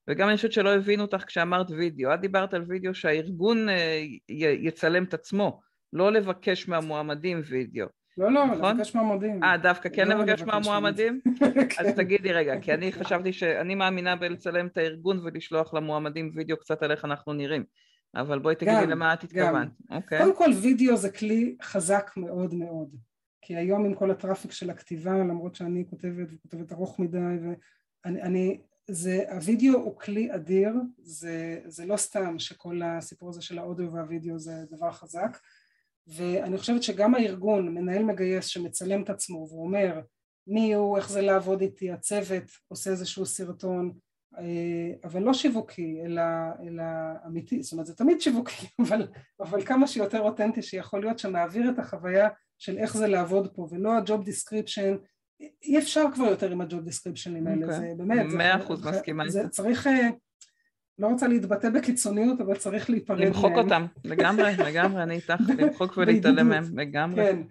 [0.08, 4.03] וגם אני חושבת שלא הבינו אותך כשאמרת וידאו, את דיברת על וידאו שהארגון אה,
[4.60, 5.62] יצלם את עצמו
[5.93, 7.88] לא לבקש מהמועמדים וידאו.
[8.18, 8.78] לא, לא, נכון?
[8.78, 9.43] לבקש מהמועמדים.
[9.43, 11.22] אה, דווקא כן לא לבקש מהמועמדים?
[11.80, 16.84] אז תגידי רגע, כי אני חשבתי שאני מאמינה בלצלם את הארגון ולשלוח למועמדים וידאו קצת
[16.84, 17.64] על איך אנחנו נראים.
[18.16, 19.68] אבל בואי תגידי גם, למה את התכוונת.
[19.91, 20.20] אוקיי.
[20.20, 22.95] קודם כל וידאו זה כלי חזק מאוד מאוד.
[23.41, 28.22] כי היום עם כל ה traffic של הכתיבה, למרות שאני כותבת וכותבת ארוך מדי, ואני,
[28.22, 33.93] אני, זה, הוידאו הוא כלי אדיר, זה, זה לא סתם שכל הסיפור הזה של האודיו
[33.93, 35.38] והוידאו זה דבר חזק.
[36.07, 40.01] ואני חושבת שגם הארגון, מנהל מגייס שמצלם את עצמו ואומר
[40.47, 43.93] מי הוא, איך זה לעבוד איתי, הצוות עושה איזשהו סרטון,
[44.38, 46.23] אה, אבל לא שיווקי, אלא,
[46.67, 46.83] אלא
[47.25, 49.07] אמיתי, זאת אומרת זה תמיד שיווקי, אבל,
[49.39, 53.97] אבל כמה שיותר אותנטי שיכול להיות שמעביר את החוויה של איך זה לעבוד פה, ולא
[53.97, 54.95] ה job description,
[55.39, 57.75] אי אפשר כבר יותר עם הג'וב דיסקריפשנים האלה, okay.
[57.75, 57.95] אוקיי.
[57.97, 59.47] זה באמת, מאה אחוז מסכימה איתך.
[59.49, 60.09] צריך, אה,
[60.99, 63.27] לא רוצה להתבטא בקיצוניות, אבל צריך להיפרד מהם.
[63.27, 67.25] למחוק אותם, לגמרי, לגמרי, אני איתך, למחוק ולהתעלם מהם, לגמרי.
[67.25, 67.41] כן.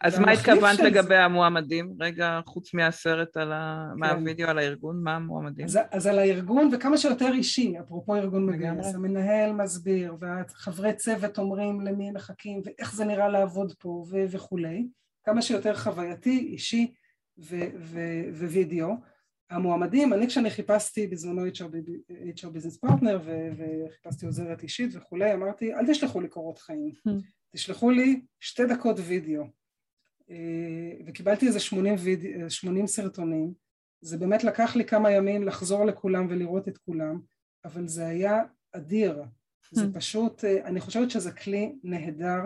[0.00, 1.96] אז מה התכוונת לגבי המועמדים?
[2.00, 3.88] רגע, חוץ מהסרט, על ה...
[3.92, 4.00] כן.
[4.00, 5.64] מהווידאו על הארגון, מה המועמדים?
[5.64, 11.80] אז, אז על הארגון, וכמה שיותר אישי, אפרופו ארגון מגייס, המנהל מסביר, והחברי צוות אומרים
[11.80, 14.86] למי הם מחכים, ואיך זה נראה לעבוד פה, ו- וכולי,
[15.24, 16.92] כמה שיותר חווייתי, אישי
[17.38, 18.94] ווידאו.
[19.50, 21.62] המועמדים, אני כשאני חיפשתי בזמנו HR,
[22.36, 23.20] HR business partner
[23.56, 27.10] וחיפשתי עוזרת אישית וכולי, אמרתי אל תשלחו לי קורות חיים, hmm.
[27.50, 29.44] תשלחו לי שתי דקות וידאו
[30.30, 33.52] אה, וקיבלתי איזה 80, וידא, 80 סרטונים,
[34.00, 37.20] זה באמת לקח לי כמה ימים לחזור לכולם ולראות את כולם,
[37.64, 39.22] אבל זה היה אדיר,
[39.72, 39.98] זה hmm.
[39.98, 42.40] פשוט, אה, אני חושבת שזה כלי נהדר,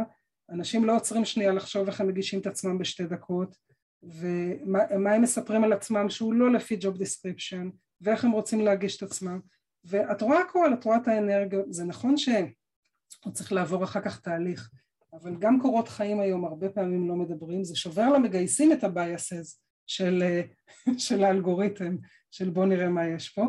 [0.51, 3.57] אנשים לא עוצרים שנייה לחשוב איך הם מגישים את עצמם בשתי דקות
[4.03, 7.71] ומה הם מספרים על עצמם שהוא לא לפי job description
[8.01, 9.41] ואיך הם רוצים להגיש את עצמם.
[9.85, 14.71] ואת רואה הכל, את רואה את האנרגיות, זה נכון שהוא צריך לעבור אחר כך תהליך
[15.13, 19.61] אבל גם קורות חיים היום הרבה פעמים לא מדברים, זה שובר למגייסים את ה biases
[19.87, 20.23] של,
[21.07, 21.97] של האלגוריתם
[22.31, 23.45] של בוא נראה מה יש פה.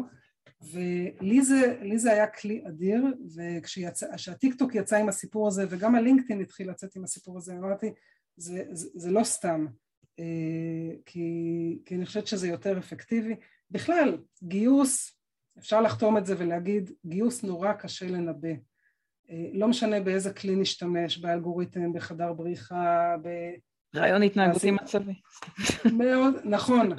[0.62, 3.04] ולי זה, זה היה כלי אדיר
[3.36, 7.94] וכשהטיק טוק יצא עם הסיפור הזה וגם הלינקדאין התחיל לצאת עם הסיפור הזה אמרתי
[8.38, 9.66] זה, זה, זה לא סתם
[11.06, 13.36] כי, כי אני חושבת שזה יותר אפקטיבי.
[13.72, 15.20] בכלל, גיוס,
[15.60, 18.50] אפשר לחתום את זה ולהגיד, גיוס נורא קשה לנבא.
[19.30, 23.28] אה, לא משנה באיזה כלי נשתמש, באלגוריתם, בחדר בריחה, ב...
[23.96, 25.14] רעיון התנהגותי מצבי.
[25.94, 26.90] מאוד, נכון,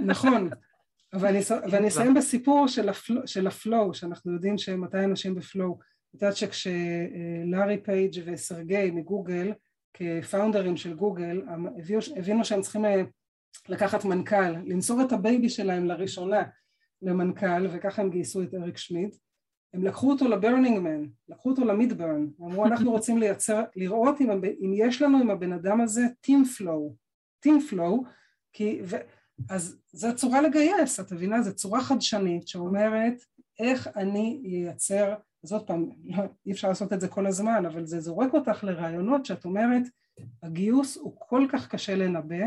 [0.00, 0.50] נכון.
[1.20, 5.78] ואני, אסיים בסיפור של, ה flow, של ה flow, שאנחנו יודעים שמתי אנשים ב flow.
[6.16, 9.52] את יודעת שכשלארי פייג' וסרגי מגוגל
[9.98, 11.42] כ founderים של גוגל
[11.78, 13.02] הביאו, הבינו שהם צריכים אה,
[13.68, 16.42] לקחת מנכ"ל, למסור את ה baby שלהם לראשונה
[17.02, 19.16] למנכ"ל וככה הם גייסו את אריק שמיד
[19.74, 24.30] הם לקחו אותו ל Burning Man, לקחו אותו למידברן, אמרו אנחנו רוצים לייצר, לראות אם,
[24.30, 26.94] אם יש לנו עם הבן אדם הזה team flow,
[27.40, 28.04] טים פלואו,
[28.52, 28.96] כי, ו,
[29.50, 31.42] אז זו צורה לגייס, את מבינה?
[31.42, 33.14] זו צורה חדשנית שאומרת
[33.58, 35.14] איך אני אייצר,
[35.46, 38.64] אז עוד פעם, לא, אי אפשר לעשות את זה כל הזמן, אבל זה זורק אותך
[38.64, 39.82] לרעיונות שאת אומרת,
[40.42, 42.44] הגיוס הוא כל כך קשה לנבא,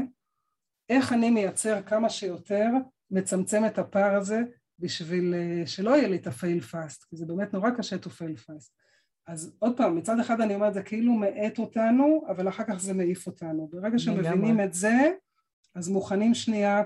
[0.89, 2.67] איך אני מייצר כמה שיותר,
[3.11, 4.41] מצמצם את הפער הזה
[4.79, 8.47] בשביל אה, שלא יהיה לי את הפייל פאסט, כי זה באמת נורא קשה to fail
[8.47, 8.71] fast.
[9.27, 12.93] אז עוד פעם, מצד אחד אני אומרת, זה כאילו מאט אותנו, אבל אחר כך זה
[12.93, 13.69] מעיף אותנו.
[13.71, 15.11] ברגע שמבינים את זה,
[15.75, 16.83] אז מוכנים שנייה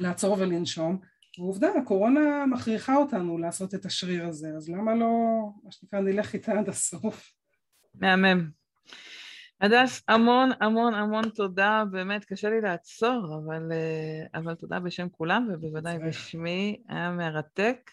[0.00, 0.98] לעצור ולנשום.
[1.38, 5.08] ועובדה, הקורונה מכריחה אותנו לעשות את השריר הזה, אז למה לא,
[5.64, 7.32] מה שנקרא, נלך איתה עד הסוף.
[7.94, 8.50] מהמם.
[9.60, 15.48] הדס, המון המון המון תודה, באמת קשה לי לעצור, אבל, אה, אבל תודה בשם כולם,
[15.52, 17.90] ובוודאי בשמי, היה מרתק,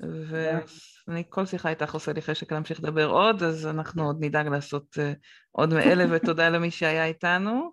[0.00, 4.98] ואני כל שיחה איתך עושה לי חשק להמשיך לדבר עוד, אז אנחנו עוד נדאג לעשות
[4.98, 5.12] אה,
[5.50, 7.72] עוד מאלה, ותודה למי שהיה איתנו.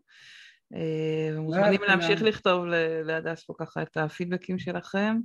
[0.76, 2.66] אה, מוזמנים להמשיך לכתוב
[3.04, 5.18] להדס פה ככה את הפידבקים שלכם,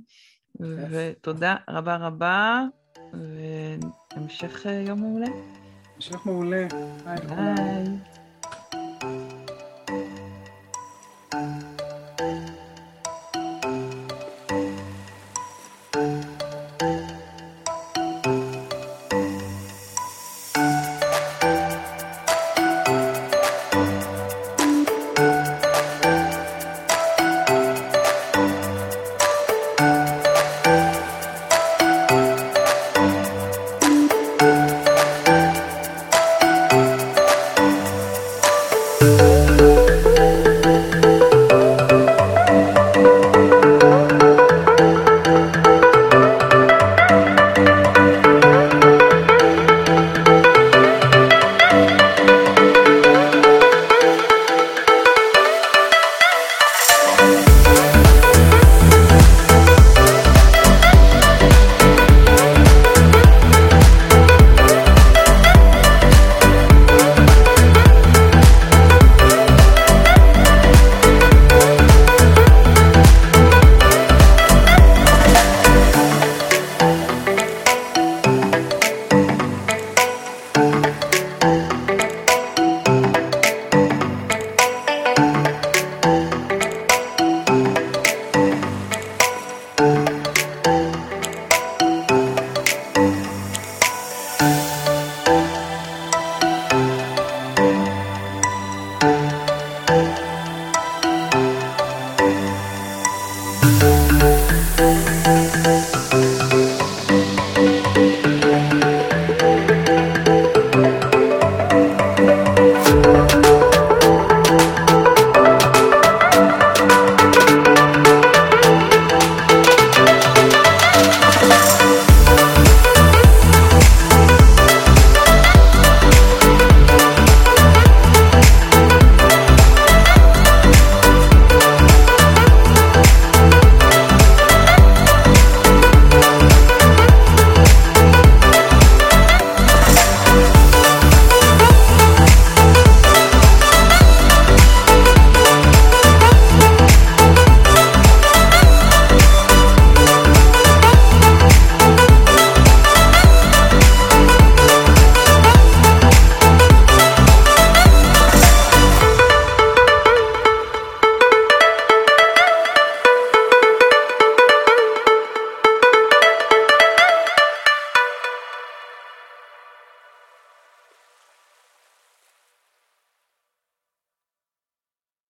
[0.89, 2.63] ותודה רבה רבה,
[3.13, 5.27] והמשך יום מעולה.
[5.95, 6.67] המשך מעולה.
[7.27, 8.24] ביי.